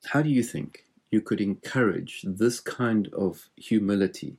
how 0.06 0.22
do 0.22 0.30
you 0.30 0.44
think 0.44 0.86
you 1.12 1.22
could 1.22 1.42
encourage 1.42 2.24
this 2.26 2.60
kind 2.60 3.08
of 3.14 3.50
humility 3.58 4.38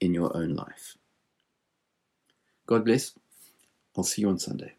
in 0.00 0.14
your 0.14 0.36
own 0.36 0.54
life? 0.54 0.96
God 2.66 2.84
bless. 2.84 3.12
I'll 3.96 4.04
see 4.04 4.22
you 4.22 4.28
on 4.28 4.38
Sunday. 4.38 4.74